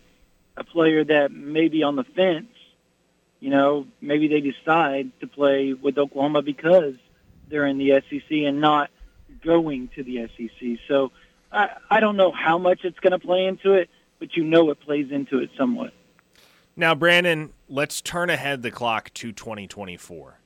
[0.56, 2.54] a player that may be on the fence,
[3.40, 6.94] you know, maybe they decide to play with Oklahoma because
[7.48, 8.90] they're in the SEC and not
[9.42, 10.78] going to the SEC.
[10.86, 11.10] So
[11.52, 13.88] I, I don't know how much it's going to play into it,
[14.18, 15.92] but you know it plays into it somewhat.
[16.76, 20.38] Now, Brandon, let's turn ahead the clock to 2024.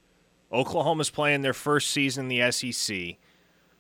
[0.53, 3.17] Oklahoma's playing their first season in the SEC.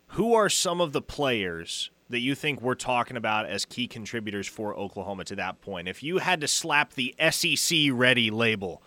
[0.08, 4.46] Who are some of the players that you think we're talking about as key contributors
[4.46, 5.88] for Oklahoma to that point?
[5.88, 8.82] If you had to slap the SEC ready label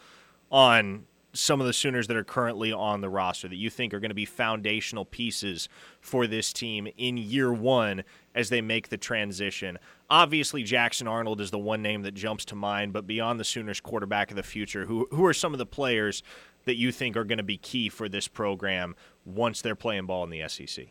[0.52, 1.06] on
[1.36, 4.10] some of the Sooners that are currently on the roster that you think are going
[4.10, 5.70] to be foundational pieces
[6.00, 9.78] for this team in year one as they make the transition?
[10.10, 13.80] Obviously, Jackson Arnold is the one name that jumps to mind, but beyond the Sooners
[13.80, 16.24] quarterback of the future, who, who are some of the players
[16.66, 20.24] that you think are going to be key for this program once they're playing ball
[20.24, 20.88] in the SEC?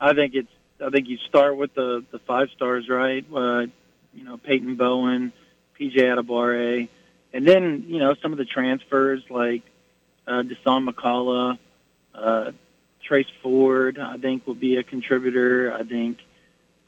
[0.00, 0.50] I think it's.
[0.84, 3.24] I think you start with the the five stars, right?
[3.32, 3.66] Uh,
[4.12, 5.32] you know, Peyton Bowen,
[5.78, 6.88] PJ Adebawore
[7.34, 9.62] and then you know some of the transfers like
[10.26, 11.58] uh, Dasan McCullough,
[12.14, 12.52] uh,
[13.02, 15.74] Trace Ford, I think will be a contributor.
[15.74, 16.18] I think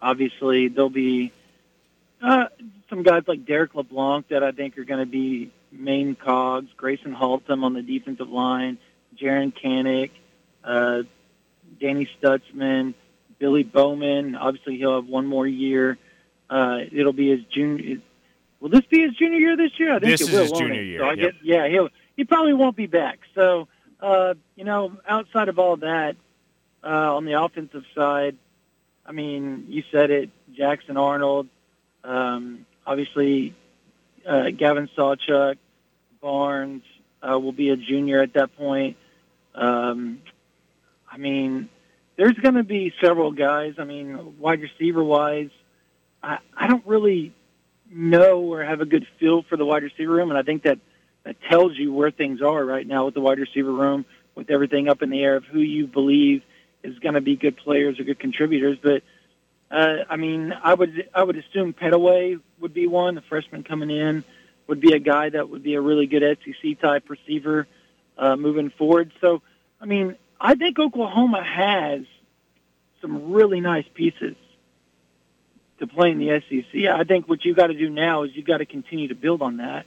[0.00, 1.32] obviously there'll be
[2.22, 2.46] uh,
[2.88, 6.70] some guys like Derrick LeBlanc that I think are going to be main cogs.
[6.76, 8.78] Grayson Haltom on the defensive line,
[9.20, 10.10] Jaren Kanak,
[10.64, 11.02] uh,
[11.80, 12.94] Danny Stutzman,
[13.40, 14.36] Billy Bowman.
[14.36, 15.98] Obviously he'll have one more year.
[16.48, 18.00] Uh, it'll be his junior
[18.66, 19.94] Will this be his junior year this year?
[19.94, 20.42] I think this it is will.
[20.42, 20.86] his junior it?
[20.86, 20.98] year.
[20.98, 21.18] So I yep.
[21.18, 23.20] get, yeah, he'll he probably won't be back.
[23.32, 23.68] So
[24.00, 26.16] uh, you know, outside of all that,
[26.82, 28.36] uh, on the offensive side,
[29.06, 31.46] I mean, you said it, Jackson Arnold,
[32.02, 33.54] um, obviously
[34.28, 35.58] uh, Gavin Sawchuk,
[36.20, 36.82] Barnes
[37.22, 38.96] uh, will be a junior at that point.
[39.54, 40.22] Um,
[41.08, 41.68] I mean,
[42.16, 43.74] there's going to be several guys.
[43.78, 45.50] I mean, wide receiver wise,
[46.20, 47.32] I, I don't really
[47.90, 50.78] know or have a good feel for the wide receiver room, and I think that
[51.24, 54.88] that tells you where things are right now with the wide receiver room, with everything
[54.88, 56.42] up in the air of who you believe
[56.82, 58.78] is going to be good players or good contributors.
[58.80, 59.02] But
[59.70, 63.16] uh, I mean, I would I would assume Pettaway would be one.
[63.16, 64.24] The freshman coming in
[64.68, 67.66] would be a guy that would be a really good SEC type receiver
[68.18, 69.12] uh, moving forward.
[69.20, 69.42] So
[69.80, 72.02] I mean, I think Oklahoma has
[73.00, 74.36] some really nice pieces
[75.78, 76.84] to play in the SEC.
[76.86, 79.42] I think what you've got to do now is you've got to continue to build
[79.42, 79.86] on that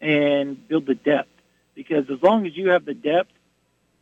[0.00, 1.28] and build the depth
[1.74, 3.30] because as long as you have the depth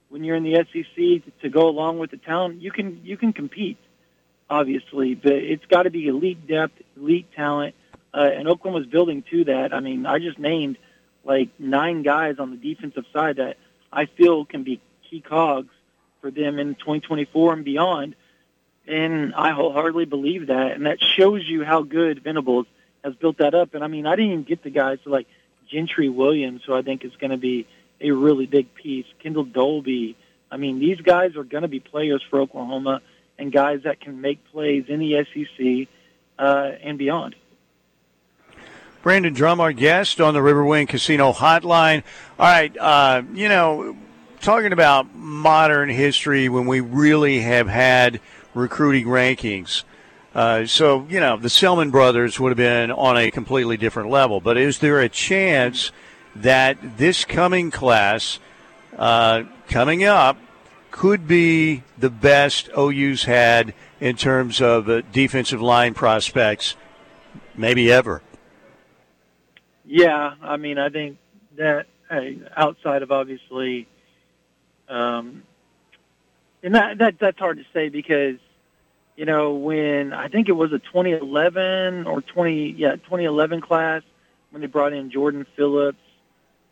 [0.08, 3.32] when you're in the SEC to go along with the talent, you can you can
[3.32, 3.78] compete.
[4.50, 7.74] Obviously, but it's got to be elite depth, elite talent,
[8.14, 9.74] uh, and Oklahoma's building to that.
[9.74, 10.78] I mean, I just named
[11.22, 13.58] like nine guys on the defensive side that
[13.92, 15.74] I feel can be key cogs
[16.22, 18.14] for them in 2024 and beyond.
[18.88, 22.66] And I wholeheartedly believe that, and that shows you how good Venables
[23.04, 23.74] has built that up.
[23.74, 25.26] And I mean, I didn't even get the guys to like
[25.70, 27.66] Gentry Williams, who I think is going to be
[28.00, 29.06] a really big piece.
[29.22, 30.16] Kendel Dolby.
[30.50, 33.02] I mean, these guys are going to be players for Oklahoma
[33.38, 35.88] and guys that can make plays in the SEC
[36.38, 37.36] uh, and beyond.
[39.02, 42.02] Brandon Drum, our guest on the Riverwind Casino Hotline.
[42.38, 43.96] All right, uh, you know,
[44.40, 48.20] talking about modern history when we really have had
[48.54, 49.84] recruiting rankings.
[50.34, 54.40] Uh, so, you know, the Selman brothers would have been on a completely different level.
[54.40, 55.90] But is there a chance
[56.36, 58.38] that this coming class
[58.96, 60.36] uh, coming up
[60.90, 66.76] could be the best OU's had in terms of uh, defensive line prospects,
[67.56, 68.22] maybe ever?
[69.84, 71.18] Yeah, I mean, I think
[71.56, 73.86] that hey, outside of obviously,
[74.88, 75.42] um,
[76.62, 78.36] and that, that that's hard to say because
[79.16, 84.02] you know when I think it was a 2011 or 20 yeah 2011 class
[84.50, 85.98] when they brought in Jordan Phillips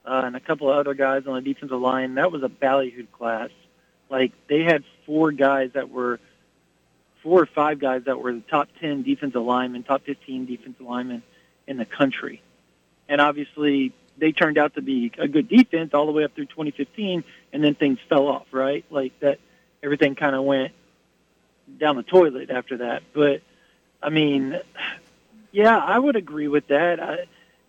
[0.05, 2.15] uh, and a couple of other guys on the defensive line.
[2.15, 3.51] That was a ballyhooed class.
[4.09, 6.21] Like they had four guys that were
[7.23, 11.23] four or five guys that were the top 10 defensive linemen, top 15 defensive linemen
[11.67, 12.41] in the country.
[13.09, 16.47] And obviously, they turned out to be a good defense all the way up through
[16.47, 18.85] 2015, and then things fell off, right?
[18.91, 19.41] Like that,
[19.87, 20.73] everything kind of went
[21.79, 23.05] down the toilet after that.
[23.15, 23.41] But
[24.03, 24.61] I mean,
[25.53, 27.01] yeah, I would agree with that.
[27.01, 27.27] I,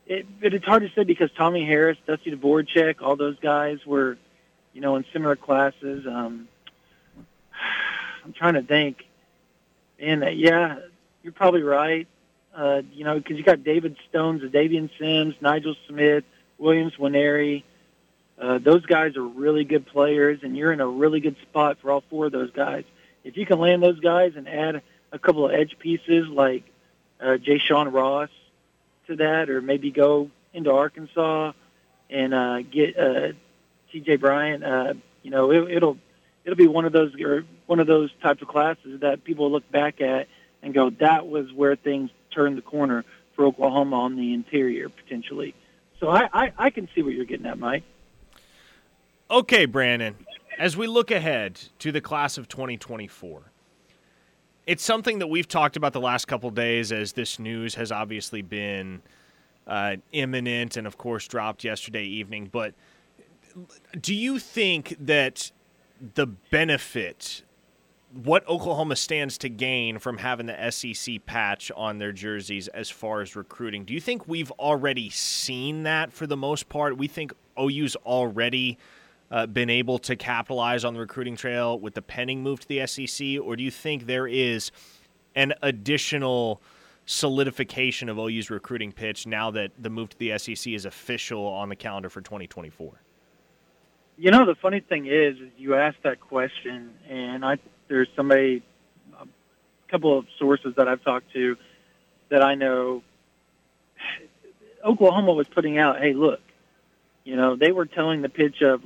[0.07, 4.17] it, but it's hard to say because Tommy Harris, Dusty Dvorak, all those guys were,
[4.73, 6.05] you know, in similar classes.
[6.07, 6.47] Um,
[8.25, 9.05] I'm trying to think.
[9.99, 10.79] And uh, yeah,
[11.23, 12.07] you're probably right.
[12.55, 16.23] Uh, you know, because you got David Stones, Davian Sims, Nigel Smith,
[16.57, 17.63] Williams Nwaneri.
[18.39, 21.91] Uh, those guys are really good players, and you're in a really good spot for
[21.91, 22.83] all four of those guys.
[23.23, 24.81] If you can land those guys and add
[25.11, 26.63] a couple of edge pieces like
[27.19, 28.29] uh, Jay Sean Ross
[29.07, 31.53] to that, or maybe go into Arkansas
[32.09, 33.33] and uh, get uh,
[33.91, 34.17] T.J.
[34.17, 35.97] Bryant, uh, you know, it, it'll
[36.45, 39.69] it'll be one of those or one of those types of classes that people look
[39.71, 40.27] back at
[40.61, 43.03] and go, that was where things turned the corner
[43.35, 45.53] for Oklahoma on the interior potentially.
[45.99, 47.83] So I, I, I can see what you're getting at, Mike.
[49.29, 50.15] Okay, Brandon.
[50.57, 53.51] As we look ahead to the class of 2024,
[54.65, 58.41] it's something that we've talked about the last couple days as this news has obviously
[58.41, 59.01] been
[59.67, 62.47] uh, imminent and, of course, dropped yesterday evening.
[62.49, 62.73] But
[63.99, 65.51] do you think that
[66.15, 67.43] the benefit,
[68.13, 73.19] what Oklahoma stands to gain from having the SEC patch on their jerseys as far
[73.19, 76.97] as recruiting, do you think we've already seen that for the most part?
[76.97, 78.77] We think OU's already
[79.31, 82.85] uh, been able to capitalize on the recruiting trail with the pending move to the
[82.87, 84.71] SEC, or do you think there is
[85.35, 86.61] an additional
[87.05, 91.69] solidification of OU's recruiting pitch now that the move to the SEC is official on
[91.69, 92.93] the calendar for 2024?
[94.17, 97.57] You know, the funny thing is, is you asked that question, and I
[97.87, 98.63] there's somebody,
[99.13, 99.25] a
[99.89, 101.55] couple of sources that I've talked to
[102.29, 103.03] that I know.
[104.85, 106.39] Oklahoma was putting out, hey, look,
[107.23, 108.81] you know, they were telling the pitch of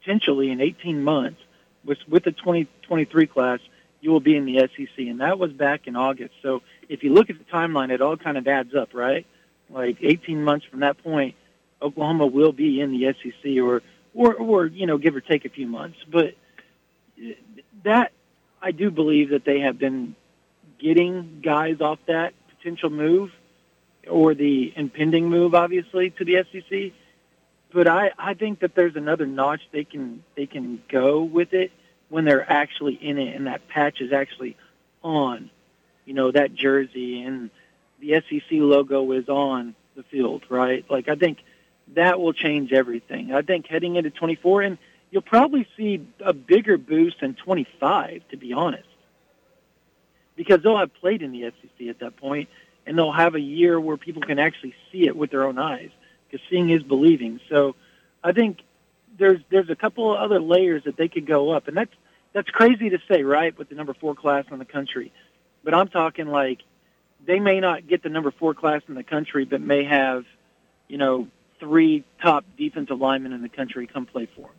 [0.00, 1.40] potentially in 18 months
[1.84, 3.60] with with the 2023 class,
[4.00, 6.34] you will be in the SEC, and that was back in August.
[6.42, 9.26] So if you look at the timeline, it all kind of adds up, right?
[9.68, 11.34] Like 18 months from that point,
[11.80, 13.82] Oklahoma will be in the SEC, or
[14.14, 15.98] or or you know, give or take a few months.
[16.10, 16.34] But
[17.84, 18.12] that
[18.60, 20.14] I do believe that they have been
[20.78, 23.30] getting guys off that potential move
[24.08, 26.92] or the impending move, obviously, to the SEC
[27.72, 31.70] but I, I think that there's another notch they can they can go with it
[32.08, 34.56] when they're actually in it and that patch is actually
[35.02, 35.50] on,
[36.04, 37.50] you know, that jersey and
[38.00, 40.84] the SEC logo is on the field, right?
[40.90, 41.38] Like I think
[41.94, 43.32] that will change everything.
[43.32, 44.78] I think heading into 24 and
[45.10, 48.88] you'll probably see a bigger boost in 25 to be honest.
[50.36, 52.48] Because they'll have played in the SEC at that point
[52.86, 55.90] and they'll have a year where people can actually see it with their own eyes
[56.30, 57.40] because seeing is believing.
[57.48, 57.74] So
[58.22, 58.58] I think
[59.18, 61.92] there's there's a couple of other layers that they could go up, and that's
[62.32, 63.56] that's crazy to say, right?
[63.58, 65.12] With the number four class in the country,
[65.64, 66.60] but I'm talking like
[67.26, 70.24] they may not get the number four class in the country, but may have,
[70.88, 71.28] you know,
[71.58, 74.56] three top defensive linemen in the country come play for them.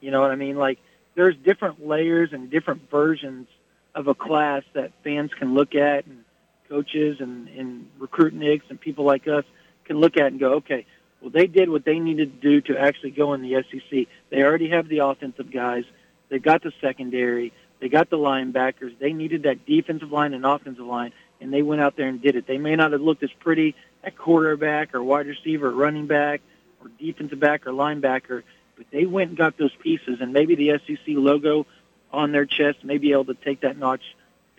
[0.00, 0.56] You know what I mean?
[0.56, 0.78] Like
[1.14, 3.48] there's different layers and different versions
[3.94, 6.24] of a class that fans can look at and
[6.68, 9.44] coaches and, and recruitniks and people like us
[9.84, 10.86] can look at and go, okay,
[11.24, 14.06] well, they did what they needed to do to actually go in the SEC.
[14.28, 15.84] They already have the offensive guys.
[16.28, 17.54] They got the secondary.
[17.80, 18.98] They got the linebackers.
[18.98, 22.36] They needed that defensive line and offensive line, and they went out there and did
[22.36, 22.46] it.
[22.46, 26.42] They may not have looked as pretty at quarterback or wide receiver or running back
[26.82, 28.42] or defensive back or linebacker,
[28.76, 31.66] but they went and got those pieces, and maybe the SEC logo
[32.12, 34.02] on their chest may be able to take that notch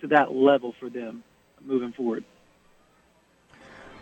[0.01, 1.23] to that level for them
[1.63, 2.23] moving forward.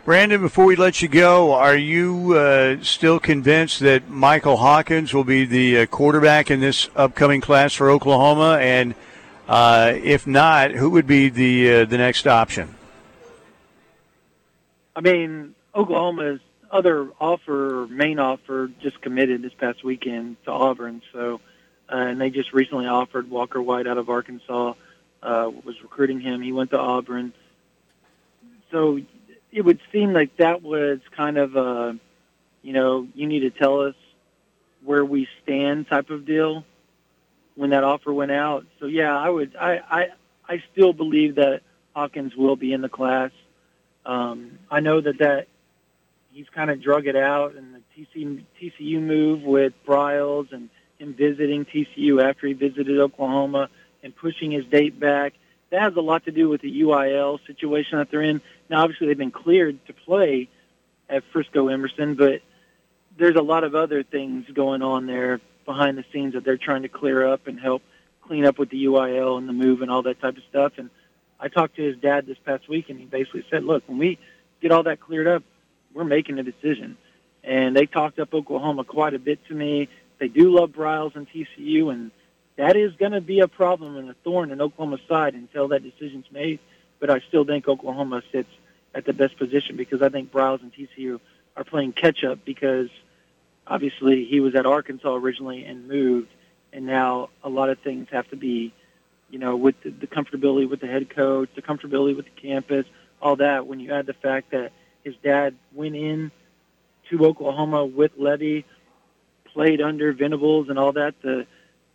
[0.04, 5.24] Brandon, before we let you go, are you uh, still convinced that Michael Hawkins will
[5.24, 8.58] be the uh, quarterback in this upcoming class for Oklahoma?
[8.60, 8.94] And
[9.48, 12.74] uh, if not, who would be the uh, the next option?
[14.94, 16.40] I mean, Oklahoma's
[16.70, 21.00] other offer, main offer, just committed this past weekend to Auburn.
[21.14, 21.40] So,
[21.90, 24.74] uh, and they just recently offered Walker White out of Arkansas.
[25.22, 26.42] Uh, was recruiting him.
[26.42, 27.32] He went to Auburn.
[28.70, 28.98] So
[29.54, 31.96] it would seem like that was kind of a,
[32.62, 33.94] you know, you need to tell us
[34.84, 36.64] where we stand type of deal
[37.54, 38.66] when that offer went out.
[38.80, 40.06] So yeah, I would, I, I,
[40.48, 41.60] I still believe that
[41.94, 43.30] Hawkins will be in the class.
[44.04, 45.46] Um, I know that that
[46.32, 51.14] he's kind of drug it out and the TC, TCU move with Briles and him
[51.14, 53.68] visiting TCU after he visited Oklahoma
[54.02, 55.34] and pushing his date back
[55.70, 58.40] that has a lot to do with the UIL situation that they're in.
[58.68, 60.48] Now, obviously, they've been cleared to play
[61.08, 62.42] at Frisco Emerson, but
[63.16, 66.82] there's a lot of other things going on there behind the scenes that they're trying
[66.82, 67.82] to clear up and help
[68.22, 70.72] clean up with the UIL and the move and all that type of stuff.
[70.76, 70.90] And
[71.38, 74.18] I talked to his dad this past week, and he basically said, "Look, when we
[74.60, 75.42] get all that cleared up,
[75.92, 76.96] we're making a decision."
[77.42, 79.88] And they talked up Oklahoma quite a bit to me.
[80.18, 82.10] They do love Briles and TCU, and
[82.56, 85.82] that is going to be a problem and a thorn in Oklahoma's side until that
[85.82, 86.60] decision's made.
[87.00, 88.48] But I still think Oklahoma sits
[88.94, 91.20] at the best position because I think Briles and TCU
[91.56, 92.88] are playing catch up because
[93.66, 96.28] obviously he was at Arkansas originally and moved,
[96.72, 98.72] and now a lot of things have to be,
[99.30, 102.86] you know, with the, the comfortability with the head coach, the comfortability with the campus,
[103.20, 103.66] all that.
[103.66, 106.30] When you add the fact that his dad went in
[107.10, 108.64] to Oklahoma with Levy,
[109.52, 111.46] played under Venables and all that, the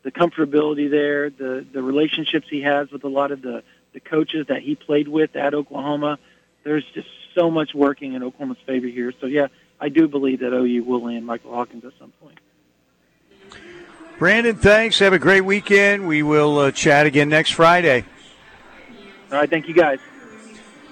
[0.03, 4.47] the comfortability there, the the relationships he has with a lot of the the coaches
[4.47, 6.19] that he played with at Oklahoma.
[6.63, 9.13] There's just so much working in Oklahoma's favor here.
[9.19, 9.47] So yeah,
[9.79, 12.37] I do believe that OU will land Michael Hawkins at some point.
[14.17, 14.99] Brandon, thanks.
[14.99, 16.05] Have a great weekend.
[16.05, 18.03] We will uh, chat again next Friday.
[19.31, 19.99] All right, thank you guys.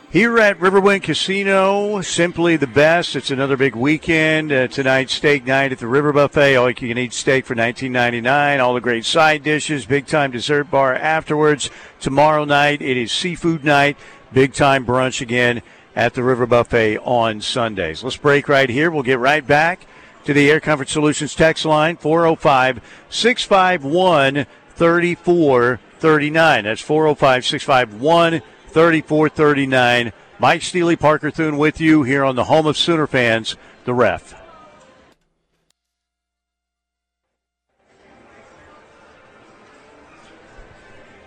[0.09, 3.13] Here at Riverwind Casino, simply the best.
[3.13, 4.53] It's another big weekend.
[4.53, 6.55] Uh, tonight, steak night at the River Buffet.
[6.55, 8.63] All you can eat steak for $19.99.
[8.63, 11.69] All the great side dishes, big time dessert bar afterwards.
[11.99, 13.97] Tomorrow night, it is seafood night.
[14.31, 15.61] Big time brunch again
[15.93, 18.01] at the River Buffet on Sundays.
[18.01, 18.89] Let's break right here.
[18.89, 19.81] We'll get right back
[20.23, 22.79] to the Air Comfort Solutions text line 405
[23.09, 26.63] 651 3439.
[26.63, 28.41] That's 405 651
[28.77, 30.13] 3439.
[30.37, 33.55] Mike Steely, Parker Thune with you here on the home of Sooner fans,
[33.85, 34.35] the ref.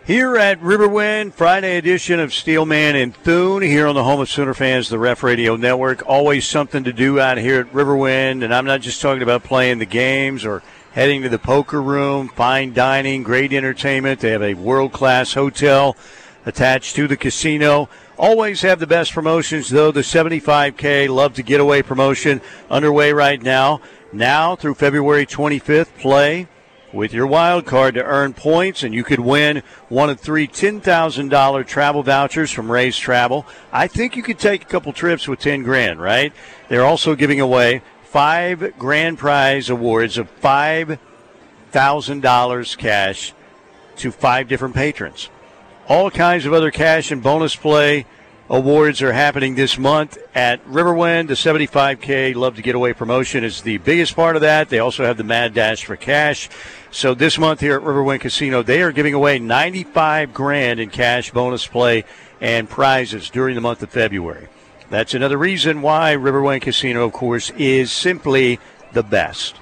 [0.07, 4.55] Here at Riverwind, Friday edition of Steelman and Thune, here on the home of Sooner
[4.55, 6.07] fans, the Ref Radio Network.
[6.07, 9.81] Always something to do out here at Riverwind, and I'm not just talking about playing
[9.81, 14.21] the games or heading to the poker room, fine dining, great entertainment.
[14.21, 15.97] They have a world class hotel
[16.47, 17.89] attached to the casino.
[18.19, 19.93] Always have the best promotions, though.
[19.93, 23.81] The 75K Love to Getaway promotion underway right now.
[24.13, 26.49] Now through February 25th, play
[26.93, 31.67] with your wild card to earn points, and you could win one of three $10,000
[31.67, 33.47] travel vouchers from Ray's Travel.
[33.73, 36.33] I think you could take a couple trips with 10 grand, right?
[36.69, 43.33] They're also giving away five grand prize awards of $5,000 cash
[43.97, 45.31] to five different patrons.
[45.91, 48.07] All kinds of other cash and bonus play
[48.49, 51.27] awards are happening this month at Riverwind.
[51.27, 54.69] The 75K Love to Get Away promotion is the biggest part of that.
[54.69, 56.49] They also have the Mad Dash for cash.
[56.93, 61.33] So this month here at Riverwind Casino, they are giving away 95 grand in cash
[61.33, 62.05] bonus play
[62.41, 64.47] and prizes during the month of February.
[64.91, 68.61] That's another reason why Riverwind Casino, of course, is simply
[68.93, 69.57] the best.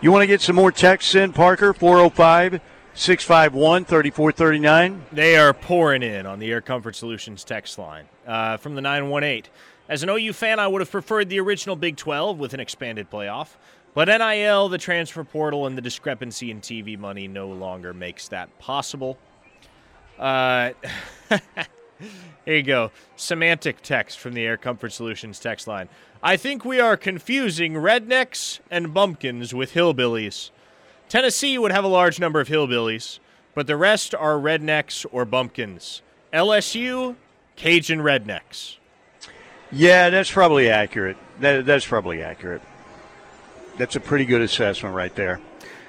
[0.00, 1.74] You want to get some more texts in, Parker?
[1.74, 2.62] 405
[2.96, 5.06] 651 3439.
[5.10, 9.50] They are pouring in on the Air Comfort Solutions text line uh, from the 918.
[9.88, 13.10] As an OU fan, I would have preferred the original Big 12 with an expanded
[13.10, 13.48] playoff.
[13.94, 18.56] But NIL, the transfer portal, and the discrepancy in TV money no longer makes that
[18.60, 19.18] possible.
[20.16, 20.70] Uh,
[22.44, 22.92] here you go.
[23.16, 25.88] Semantic text from the Air Comfort Solutions text line.
[26.22, 30.50] I think we are confusing rednecks and bumpkins with hillbillies.
[31.14, 33.20] Tennessee would have a large number of hillbillies,
[33.54, 36.02] but the rest are rednecks or bumpkins.
[36.32, 37.14] LSU,
[37.54, 38.78] Cajun rednecks.
[39.70, 41.16] Yeah, that's probably accurate.
[41.38, 42.62] That, that's probably accurate.
[43.78, 45.40] That's a pretty good assessment right there.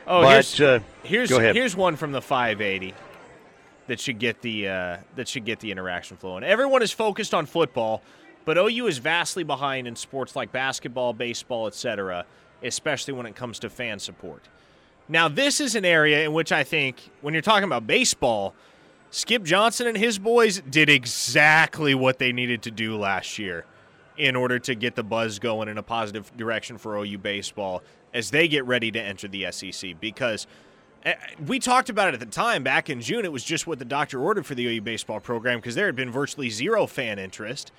[0.06, 1.56] Oh, but, here's uh, here's, go ahead.
[1.56, 2.94] here's one from the 580
[3.88, 6.44] that should get the uh, that should get the interaction flowing.
[6.44, 8.04] Everyone is focused on football,
[8.46, 12.28] but OU is vastly behind in sports like basketball, baseball, etc.,
[12.62, 14.48] especially when it comes to fan support.
[15.08, 18.56] Now, this is an area in which I think when you're talking about baseball,
[19.12, 23.66] Skip Johnson and his boys did exactly what they needed to do last year
[24.18, 27.84] in order to get the buzz going in a positive direction for OU baseball
[28.14, 30.48] as they get ready to enter the SEC because
[31.04, 31.14] eh,
[31.46, 33.26] we talked about it at the time back in June.
[33.26, 35.96] It was just what the doctor ordered for the OU baseball program because there had
[35.96, 37.72] been virtually zero fan interest.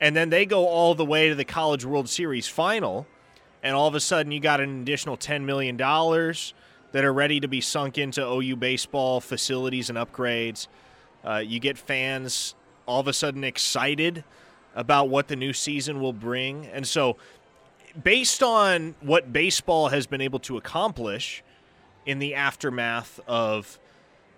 [0.00, 3.06] And then they go all the way to the College World Series final,
[3.62, 5.76] and all of a sudden you got an additional $10 million
[6.92, 10.68] that are ready to be sunk into OU baseball facilities and upgrades.
[11.24, 12.54] Uh, you get fans
[12.86, 14.24] all of a sudden excited
[14.74, 16.66] about what the new season will bring.
[16.66, 17.16] And so,
[18.02, 21.42] based on what baseball has been able to accomplish
[22.06, 23.78] in the aftermath of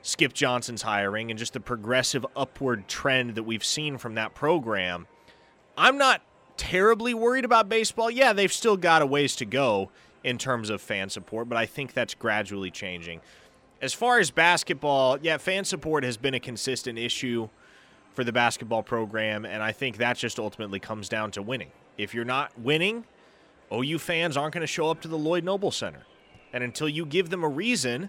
[0.02, 5.06] Skip Johnson's hiring and just the progressive upward trend that we've seen from that program,
[5.78, 6.22] I'm not
[6.56, 8.10] terribly worried about baseball.
[8.10, 9.90] Yeah, they've still got a ways to go
[10.25, 13.21] in terms of fan support, but I think that's gradually changing.
[13.81, 17.49] As far as basketball, yeah, fan support has been a consistent issue
[18.15, 21.71] for the basketball program, and I think that just ultimately comes down to winning.
[21.99, 23.05] If you're not winning,
[23.73, 26.07] OU fans aren't going to show up to the Lloyd Noble Center.
[26.53, 28.09] And until you give them a reason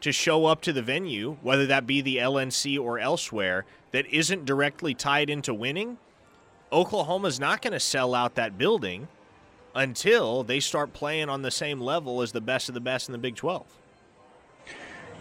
[0.00, 4.44] to show up to the venue, whether that be the LNC or elsewhere, that isn't
[4.44, 5.98] directly tied into winning,
[6.72, 9.08] Oklahoma's not going to sell out that building
[9.74, 13.12] until they start playing on the same level as the best of the best in
[13.12, 13.66] the Big 12.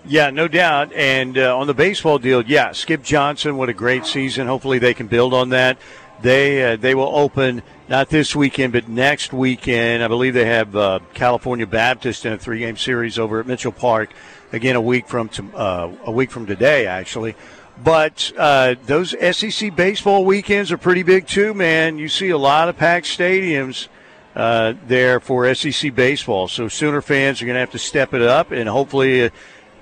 [0.05, 0.91] Yeah, no doubt.
[0.93, 4.47] And uh, on the baseball deal, yeah, Skip Johnson, what a great season.
[4.47, 5.77] Hopefully they can build on that.
[6.21, 10.03] They uh, they will open not this weekend, but next weekend.
[10.03, 13.71] I believe they have uh, California Baptist in a three game series over at Mitchell
[13.71, 14.11] Park.
[14.51, 17.35] Again, a week from to, uh, a week from today, actually.
[17.81, 21.97] But uh, those SEC baseball weekends are pretty big too, man.
[21.97, 23.87] You see a lot of packed stadiums
[24.35, 26.47] uh, there for SEC baseball.
[26.47, 29.29] So Sooner fans are going to have to step it up, and hopefully, uh,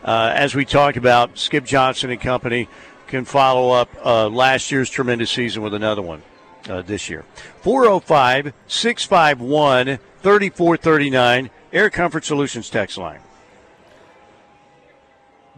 [0.03, 2.67] as we talked about, Skip Johnson and company
[3.07, 6.21] can follow up uh, last year's tremendous season with another one
[6.69, 7.25] uh, this year.
[7.61, 13.19] 405 651 3439, Air Comfort Solutions text line.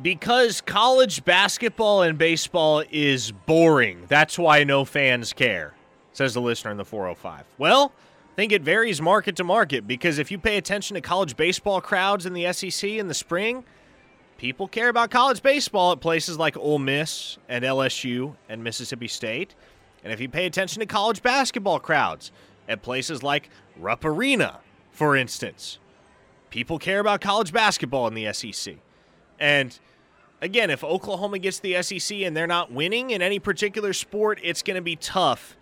[0.02, 4.06] Because college basketball and baseball is boring.
[4.08, 5.74] That's why no fans care,
[6.14, 7.46] says the listener in the 405.
[7.58, 7.92] Well,
[8.34, 11.80] I think it varies market to market because if you pay attention to college baseball
[11.82, 13.64] crowds in the SEC in the spring,
[14.40, 19.54] people care about college baseball at places like Ole Miss and LSU and Mississippi State.
[20.04, 22.32] And if you pay attention to college basketball crowds
[22.68, 25.78] at places like Rupp Arena, for instance,
[26.50, 28.78] people care about college basketball in the SEC.
[29.40, 29.78] And
[30.42, 34.64] again, if Oklahoma gets the SEC and they're not winning in any particular sport, it's
[34.64, 35.56] going to be tough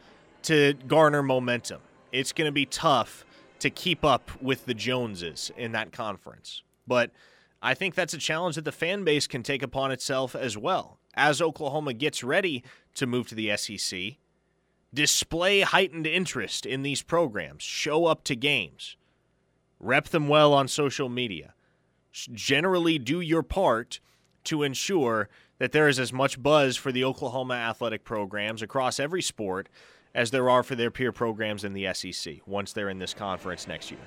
[0.44, 1.82] to garner momentum.
[2.12, 3.26] It's going to be tough
[3.60, 6.64] to keep up with the Joneses in that conference.
[6.88, 7.12] But
[7.62, 11.00] I think that's a challenge that the fan base can take upon itself as well.
[11.14, 12.64] As Oklahoma gets ready
[12.96, 14.18] to move to the SEC,
[14.94, 18.98] display heightened interest in these programs, show up to games,
[19.80, 21.54] rep them well on social media
[22.12, 24.00] generally do your part
[24.44, 25.30] to ensure
[25.60, 29.70] that there is as much buzz for the Oklahoma athletic programs across every sport
[30.14, 33.68] as there are for their peer programs in the SEC once they're in this conference
[33.68, 34.00] next year.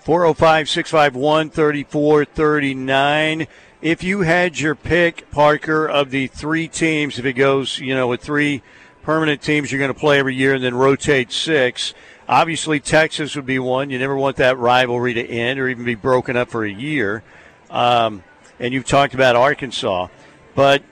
[0.00, 3.46] 405 651 3439.
[3.82, 8.06] If you had your pick, Parker, of the three teams, if it goes, you know,
[8.06, 8.62] with three
[9.02, 11.94] permanent teams you're going to play every year and then rotate six,
[12.28, 13.90] Obviously, Texas would be one.
[13.90, 17.22] You never want that rivalry to end or even be broken up for a year.
[17.70, 18.24] Um,
[18.58, 20.08] and you've talked about Arkansas.
[20.56, 20.82] But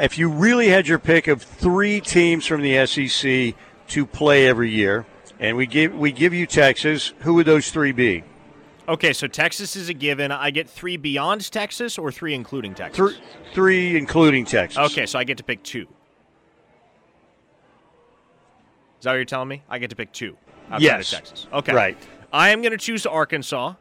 [0.00, 3.54] if you really had your pick of three teams from the SEC
[3.88, 5.06] to play every year,
[5.38, 8.24] and we give we give you Texas, who would those three be?
[8.88, 10.32] Okay, so Texas is a given.
[10.32, 12.96] I get three beyond Texas or three including Texas?
[12.96, 13.16] Three,
[13.52, 14.78] three including Texas.
[14.92, 15.86] Okay, so I get to pick two.
[18.98, 19.62] Is that what you're telling me?
[19.68, 20.36] I get to pick two
[20.70, 21.12] outside yes.
[21.12, 21.46] of Texas.
[21.52, 21.72] Okay.
[21.72, 21.98] Right.
[22.32, 23.74] I am going to choose Arkansas.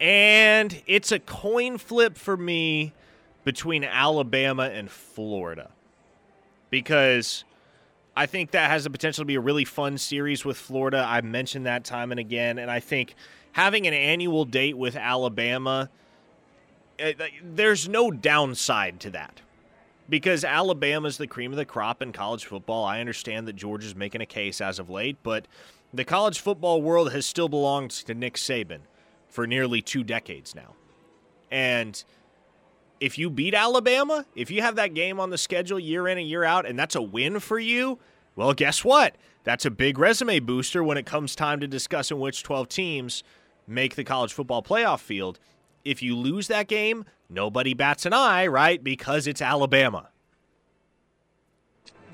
[0.00, 2.92] And it's a coin flip for me
[3.44, 5.70] between Alabama and Florida.
[6.70, 7.44] Because
[8.16, 11.04] I think that has the potential to be a really fun series with Florida.
[11.06, 12.58] I've mentioned that time and again.
[12.58, 13.14] And I think
[13.52, 15.90] having an annual date with Alabama,
[16.98, 17.12] eh,
[17.42, 19.40] there's no downside to that
[20.08, 22.84] because Alabama's the cream of the crop in college football.
[22.84, 25.46] I understand that Georgia's making a case as of late, but
[25.92, 28.80] the college football world has still belonged to Nick Saban
[29.28, 30.74] for nearly two decades now.
[31.50, 32.04] And
[33.04, 36.26] if you beat Alabama, if you have that game on the schedule year in and
[36.26, 37.98] year out, and that's a win for you,
[38.34, 39.16] well, guess what?
[39.44, 43.22] That's a big resume booster when it comes time to discussing which 12 teams
[43.66, 45.38] make the college football playoff field.
[45.84, 48.82] If you lose that game, nobody bats an eye, right?
[48.82, 50.08] Because it's Alabama.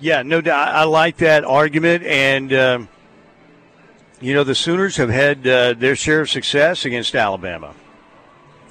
[0.00, 0.74] Yeah, no doubt.
[0.74, 2.88] I like that argument, and um,
[4.20, 7.74] you know the Sooners have had uh, their share of success against Alabama,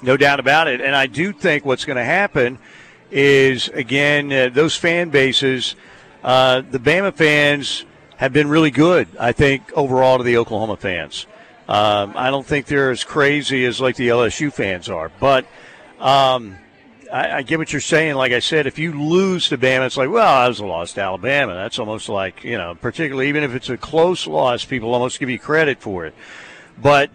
[0.02, 0.80] no doubt about it.
[0.80, 2.58] And I do think what's going to happen
[3.10, 5.74] is again uh, those fan bases,
[6.22, 7.84] uh, the Bama fans
[8.16, 9.08] have been really good.
[9.18, 11.26] I think overall to the Oklahoma fans.
[11.68, 15.46] Um, I don't think they're as crazy as like the LSU fans are, but
[16.00, 16.56] um,
[17.12, 18.16] I, I, get what you're saying.
[18.16, 20.94] Like I said, if you lose to Bama, it's like, well, I was a loss
[20.94, 21.54] to Alabama.
[21.54, 25.30] That's almost like, you know, particularly even if it's a close loss, people almost give
[25.30, 26.14] you credit for it.
[26.80, 27.10] But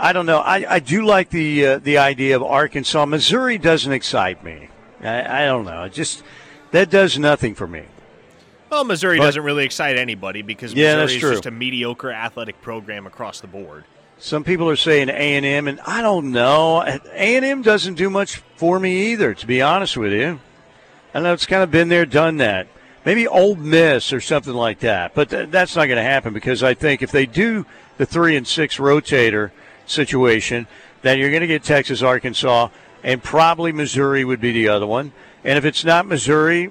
[0.00, 0.38] I don't know.
[0.38, 3.04] I, I do like the uh, the idea of Arkansas.
[3.04, 4.70] Missouri doesn't excite me.
[5.02, 5.84] I, I don't know.
[5.84, 6.22] It just
[6.70, 7.84] that does nothing for me.
[8.70, 12.62] Well, Missouri but, doesn't really excite anybody because Missouri yeah, is just a mediocre athletic
[12.62, 13.84] program across the board.
[14.18, 16.80] Some people are saying A and M, and I don't know.
[16.82, 20.40] A and M doesn't do much for me either, to be honest with you.
[21.12, 22.68] I know it's kind of been there, done that.
[23.04, 26.62] Maybe Ole Miss or something like that, but th- that's not going to happen because
[26.62, 27.66] I think if they do
[27.96, 29.50] the three and six rotator
[29.90, 30.66] situation,
[31.02, 32.68] then you're going to get Texas, Arkansas,
[33.02, 35.12] and probably Missouri would be the other one.
[35.44, 36.70] And if it's not Missouri,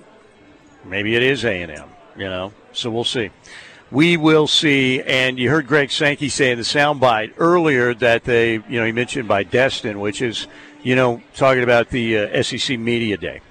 [0.86, 1.90] maybe it is A and M.
[2.16, 3.32] You know, so we'll see
[3.92, 5.02] we will see.
[5.02, 8.92] And you heard Greg Sankey say in the soundbite earlier that they, you know, he
[8.92, 10.48] mentioned by Destin, which is,
[10.84, 13.42] you know, talking about the uh, SEC Media Day.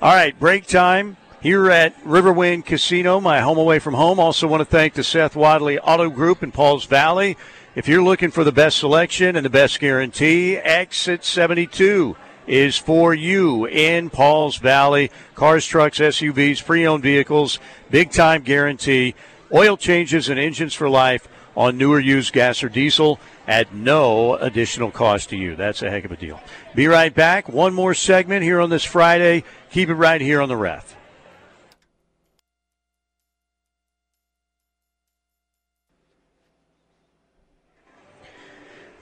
[0.00, 4.20] All right, break time here at Riverwind Casino, my home away from home.
[4.20, 7.36] Also want to thank the Seth Wadley Auto Group in Pauls Valley.
[7.78, 12.16] If you're looking for the best selection and the best guarantee, Exit 72
[12.48, 15.12] is for you in Pauls Valley.
[15.36, 19.14] Cars, trucks, SUVs, pre-owned vehicles, big time guarantee.
[19.54, 24.90] Oil changes and engines for life on newer used gas or diesel at no additional
[24.90, 25.54] cost to you.
[25.54, 26.40] That's a heck of a deal.
[26.74, 27.48] Be right back.
[27.48, 29.44] One more segment here on this Friday.
[29.70, 30.97] Keep it right here on the ref.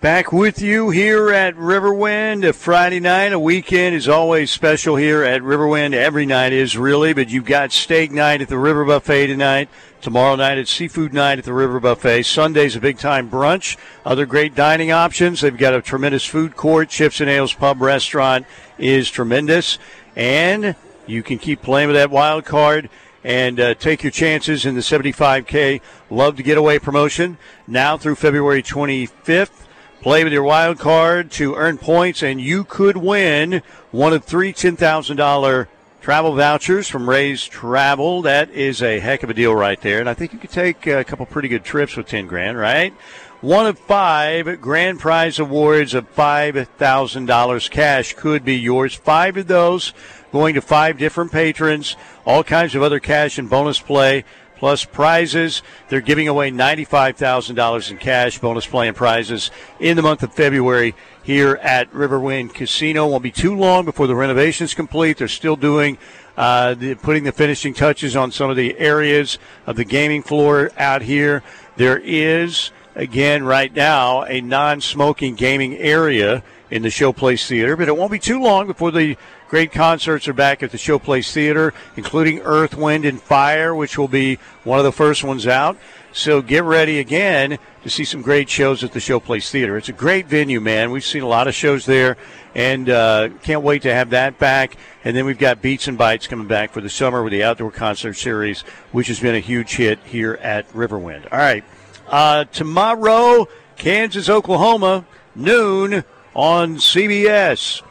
[0.02, 2.47] Back with you here at Riverwind.
[2.47, 5.94] A Friday night, a weekend is always special here at Riverwind.
[5.94, 9.70] Every night is really, but you've got steak night at the River Buffet tonight.
[10.02, 12.24] Tomorrow night it's seafood night at the River Buffet.
[12.24, 13.78] Sunday's a big time brunch.
[14.05, 15.40] Other great dining options.
[15.40, 16.90] They've got a tremendous food court.
[16.90, 18.44] Chips and Ales Pub Restaurant
[18.77, 19.78] is tremendous.
[20.14, 22.90] And you can keep playing with that wild card
[23.24, 28.16] and uh, take your chances in the 75K Love to Get Away promotion now through
[28.16, 29.65] February 25th.
[30.06, 33.60] Play with your wild card to earn points, and you could win
[33.90, 35.66] one of three $10,000
[36.00, 38.22] travel vouchers from Ray's Travel.
[38.22, 39.98] That is a heck of a deal right there.
[39.98, 42.94] And I think you could take a couple pretty good trips with 10 grand, right?
[43.40, 48.94] One of five grand prize awards of $5,000 cash could be yours.
[48.94, 49.92] Five of those
[50.30, 54.24] going to five different patrons, all kinds of other cash and bonus play
[54.56, 55.62] plus prizes.
[55.88, 60.94] They're giving away $95,000 in cash, bonus play, and prizes in the month of February
[61.22, 63.06] here at Riverwind Casino.
[63.06, 65.18] Won't be too long before the renovation's complete.
[65.18, 65.98] They're still doing
[66.36, 70.70] uh, the, putting the finishing touches on some of the areas of the gaming floor
[70.76, 71.42] out here.
[71.76, 77.96] There is again right now a non-smoking gaming area in the Showplace Theater, but it
[77.96, 79.16] won't be too long before the
[79.48, 84.09] great concerts are back at the Showplace Theater, including Earth, Wind, and Fire, which will
[84.09, 85.77] be one of the first ones out.
[86.12, 89.77] So get ready again to see some great shows at the Showplace Theater.
[89.77, 90.90] It's a great venue, man.
[90.90, 92.16] We've seen a lot of shows there,
[92.55, 94.78] and uh, can't wait to have that back.
[95.05, 97.70] And then we've got Beats and Bites coming back for the summer with the outdoor
[97.70, 98.62] concert series,
[98.93, 101.31] which has been a huge hit here at Riverwind.
[101.31, 101.64] All right,
[102.09, 103.47] uh, tomorrow,
[103.77, 105.05] Kansas, Oklahoma,
[105.35, 106.02] noon
[106.35, 107.82] on CBS.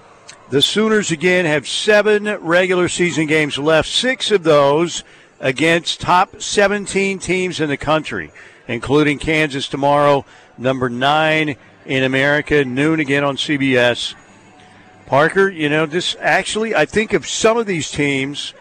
[0.56, 5.04] The Sooners again have seven regular season games left, six of those
[5.42, 8.32] against top 17 teams in the country,
[8.66, 10.24] including Kansas tomorrow,
[10.58, 14.16] number nine in America, noon again on CBS.
[15.08, 18.54] Parker, you know, this actually, I think of some of these teams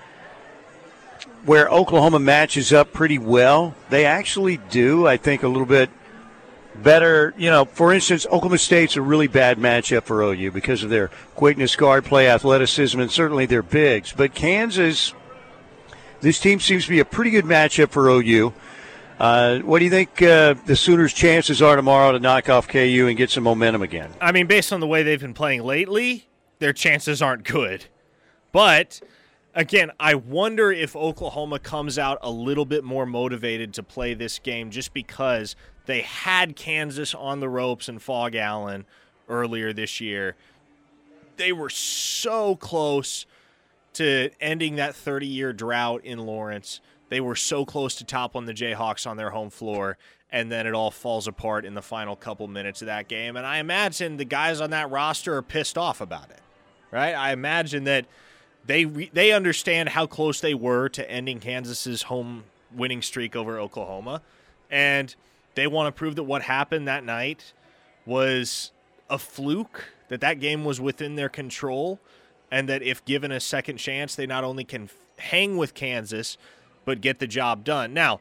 [1.44, 3.76] where Oklahoma matches up pretty well.
[3.90, 5.90] They actually do, I think, a little bit
[6.74, 10.90] better, you know, for instance, Oklahoma State's a really bad matchup for OU because of
[10.90, 14.12] their quickness, guard play, athleticism, and certainly their bigs.
[14.12, 15.14] But Kansas,
[16.20, 18.52] this team seems to be a pretty good matchup for OU.
[19.18, 23.06] Uh, what do you think uh, the Sooners' chances are tomorrow to knock off KU
[23.08, 24.10] and get some momentum again?
[24.20, 26.28] I mean, based on the way they've been playing lately,
[26.58, 27.86] their chances aren't good.
[28.50, 29.00] But
[29.54, 34.38] again, I wonder if Oklahoma comes out a little bit more motivated to play this
[34.38, 35.54] game just because
[35.86, 38.86] they had Kansas on the ropes and Phog Allen
[39.28, 40.36] earlier this year.
[41.36, 43.26] They were so close
[43.94, 46.80] to ending that 30 year drought in Lawrence.
[47.08, 49.98] They were so close to toppling the Jayhawks on their home floor,
[50.32, 53.36] and then it all falls apart in the final couple minutes of that game.
[53.36, 56.40] And I imagine the guys on that roster are pissed off about it,
[56.90, 57.12] right?
[57.12, 58.06] I imagine that
[58.66, 62.44] they re- they understand how close they were to ending Kansas's home
[62.74, 64.22] winning streak over Oklahoma,
[64.70, 65.14] and
[65.54, 67.52] they want to prove that what happened that night
[68.06, 68.72] was
[69.08, 72.00] a fluke, that that game was within their control,
[72.50, 76.36] and that if given a second chance, they not only can hang with Kansas,
[76.84, 77.94] but get the job done.
[77.94, 78.20] Now,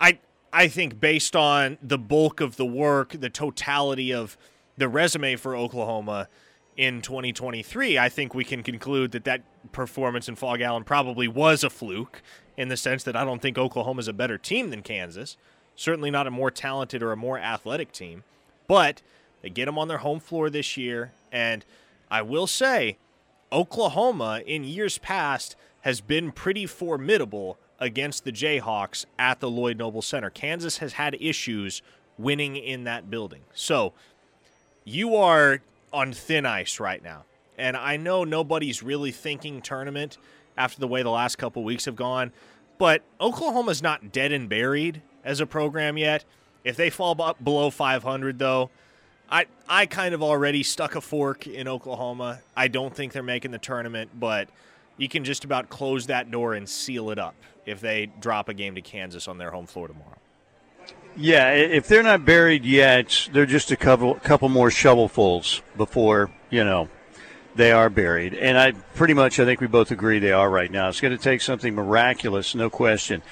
[0.00, 0.18] I
[0.52, 4.36] I think based on the bulk of the work, the totality of
[4.76, 6.28] the resume for Oklahoma
[6.76, 9.42] in 2023, I think we can conclude that that
[9.72, 12.22] performance in Phog Allen probably was a fluke
[12.56, 15.36] in the sense that I don't think Oklahoma's a better team than Kansas
[15.76, 18.24] certainly not a more talented or a more athletic team.
[18.66, 19.02] But
[19.42, 21.12] They get them on their home floor this year.
[21.30, 21.64] And
[22.10, 22.96] I will say,
[23.52, 30.00] Oklahoma in years past has been pretty formidable against the Jayhawks at the Lloyd Noble
[30.00, 30.30] Center.
[30.30, 31.82] Kansas has had issues
[32.16, 33.42] winning in that building.
[33.52, 33.92] So
[34.84, 35.60] you are
[35.92, 37.24] on thin ice right now.
[37.58, 40.16] And I know nobody's really thinking tournament
[40.56, 42.32] after the way the last couple weeks have gone,
[42.78, 46.24] but Oklahoma's not dead and buried as a program yet.
[46.64, 48.70] If they fall below 500, though,
[49.30, 52.40] I I kind of already stuck a fork in Oklahoma.
[52.56, 54.48] I don't think they're making the tournament, but
[54.96, 57.34] you can just about close that door and seal it up
[57.66, 60.18] if they drop a game to Kansas on their home floor tomorrow.
[61.16, 66.64] Yeah, if they're not buried yet, they're just a couple couple more shovelfuls before you
[66.64, 66.88] know
[67.54, 68.34] they are buried.
[68.34, 70.88] And I pretty much I think we both agree they are right now.
[70.88, 73.22] It's going to take something miraculous, no question.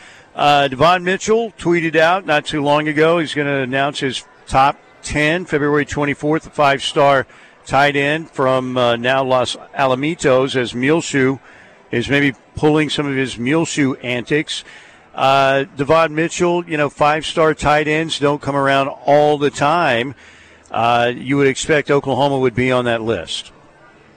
[0.41, 4.79] Uh, Devon Mitchell tweeted out not too long ago he's going to announce his top
[5.03, 7.27] 10, February 24th, a five star
[7.67, 11.39] tight end from uh, now Los Alamitos as Muleshoe
[11.91, 14.65] is maybe pulling some of his Muleshoe antics.
[15.15, 20.15] Uh, Devon Mitchell, you know, five star tight ends don't come around all the time.
[20.71, 23.53] Uh, you would expect Oklahoma would be on that list.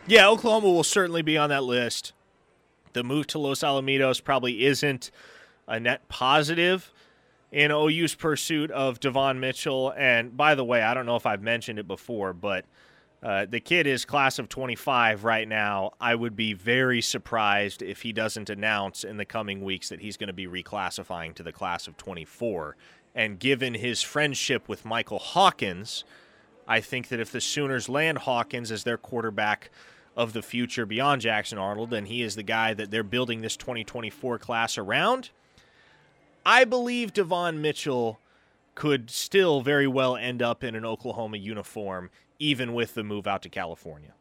[0.07, 2.13] Yeah, Oklahoma will certainly be on that list.
[2.93, 5.11] The move to Los Alamitos probably isn't
[5.73, 6.93] a net positive
[7.51, 9.91] in OU's pursuit of Devon Mitchell.
[9.97, 12.65] And by the way, I don't know if I've mentioned it before, but
[13.23, 15.93] uh, the kid is class of 25 right now.
[15.99, 20.15] I would be very surprised if he doesn't announce in the coming weeks that he's
[20.15, 22.77] going to be reclassifying to the class of 24.
[23.15, 26.03] And given his friendship with Michael Hawkins,
[26.67, 29.71] I think that if the Sooners land Hawkins as their quarterback
[30.15, 33.57] of the future beyond Jackson Arnold, and he is the guy that they're building this
[33.57, 35.31] 2024 class around–
[36.45, 38.19] I believe Devon Mitchell
[38.75, 42.09] could still very well end up in an Oklahoma uniform,
[42.39, 44.13] even with the move out to California.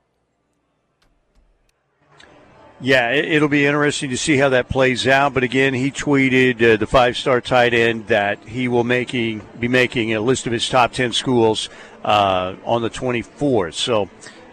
[2.81, 5.35] Yeah, it'll be interesting to see how that plays out.
[5.35, 10.15] But again, he tweeted uh, the five-star tight end that he will making be making
[10.15, 11.69] a list of his top ten schools
[12.05, 13.74] uh, on the 24th.
[13.74, 14.11] So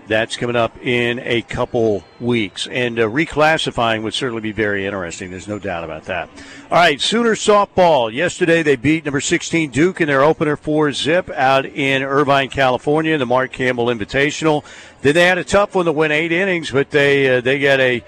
[0.09, 2.67] that's coming up in a couple weeks.
[2.67, 5.31] And uh, reclassifying would certainly be very interesting.
[5.31, 6.27] There's no doubt about that.
[6.69, 8.11] All right, Sooner softball.
[8.11, 13.17] Yesterday they beat number 16 Duke in their opener for Zip out in Irvine, California,
[13.17, 14.65] the Mark Campbell Invitational.
[15.01, 17.79] Then they had a tough one to win eight innings, but they uh, they got
[17.79, 18.03] a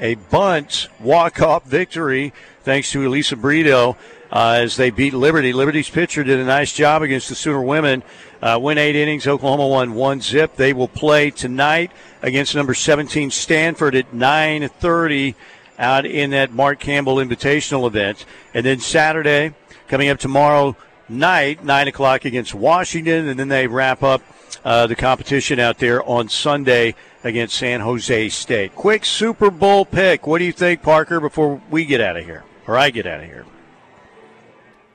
[0.00, 2.32] a bunt walk off victory
[2.64, 3.96] thanks to Alyssa Brito
[4.32, 5.52] uh, as they beat Liberty.
[5.52, 8.02] Liberty's pitcher did a nice job against the Sooner women.
[8.44, 9.26] Uh, win eight innings.
[9.26, 10.54] Oklahoma won one zip.
[10.54, 11.90] They will play tonight
[12.20, 15.34] against number 17 Stanford at 9:30
[15.78, 19.54] out in that Mark Campbell Invitational event, and then Saturday
[19.88, 20.76] coming up tomorrow
[21.08, 24.20] night, nine o'clock against Washington, and then they wrap up
[24.62, 26.94] uh, the competition out there on Sunday
[27.24, 28.74] against San Jose State.
[28.74, 30.26] Quick Super Bowl pick.
[30.26, 31.18] What do you think, Parker?
[31.18, 33.46] Before we get out of here, or I get out of here.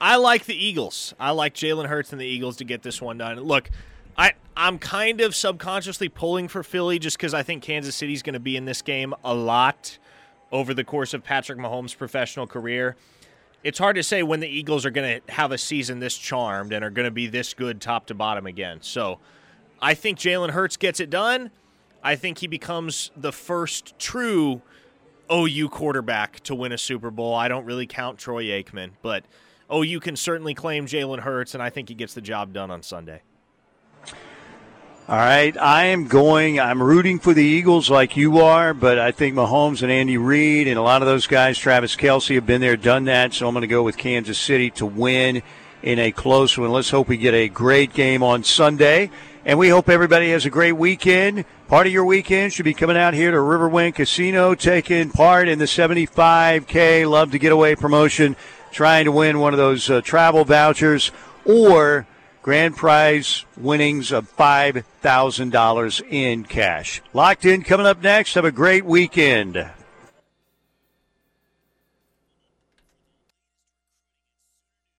[0.02, 1.14] I like the Eagles.
[1.20, 3.40] I like Jalen Hurts and the Eagles to get this one done.
[3.40, 3.70] Look,
[4.18, 8.34] I I'm kind of subconsciously pulling for Philly just because I think Kansas City's going
[8.34, 9.98] to be in this game a lot
[10.52, 12.96] over the course of Patrick Mahomes' professional career.
[13.64, 16.72] It's hard to say when the Eagles are going to have a season this charmed
[16.72, 18.80] and are going to be this good top to bottom again.
[18.82, 19.20] So
[19.82, 21.52] I think Jalen Hurts gets it done.
[22.02, 24.62] I think he becomes the first true
[25.32, 27.36] OU quarterback to win a Super Bowl.
[27.36, 29.26] I don't really count Troy Aikman, but–
[29.70, 32.72] oh, you can certainly claim Jalen Hurts, and I think he gets the job done
[32.72, 33.22] on Sunday.
[35.08, 36.60] All right, I am going.
[36.60, 40.68] I'm rooting for the Eagles like you are, but I think Mahomes and Andy Reid
[40.68, 43.34] and a lot of those guys, Travis Kelce, have been there, done that.
[43.34, 45.42] So I'm going to go with Kansas City to win
[45.82, 46.72] in a close one.
[46.72, 49.10] Let's hope we get a great game on Sunday,
[49.46, 51.44] and we hope everybody has a great weekend.
[51.68, 55.58] Part of your weekend should be coming out here to Riverwind Casino, taking part in
[55.58, 58.36] the 75K Love to Get Away promotion
[58.72, 61.12] trying to win one of those uh, travel vouchers
[61.46, 62.08] or
[62.42, 67.02] grand prize winnings of $5,000 in cash.
[67.14, 68.34] Locked in coming up next.
[68.36, 69.70] Have a great weekend.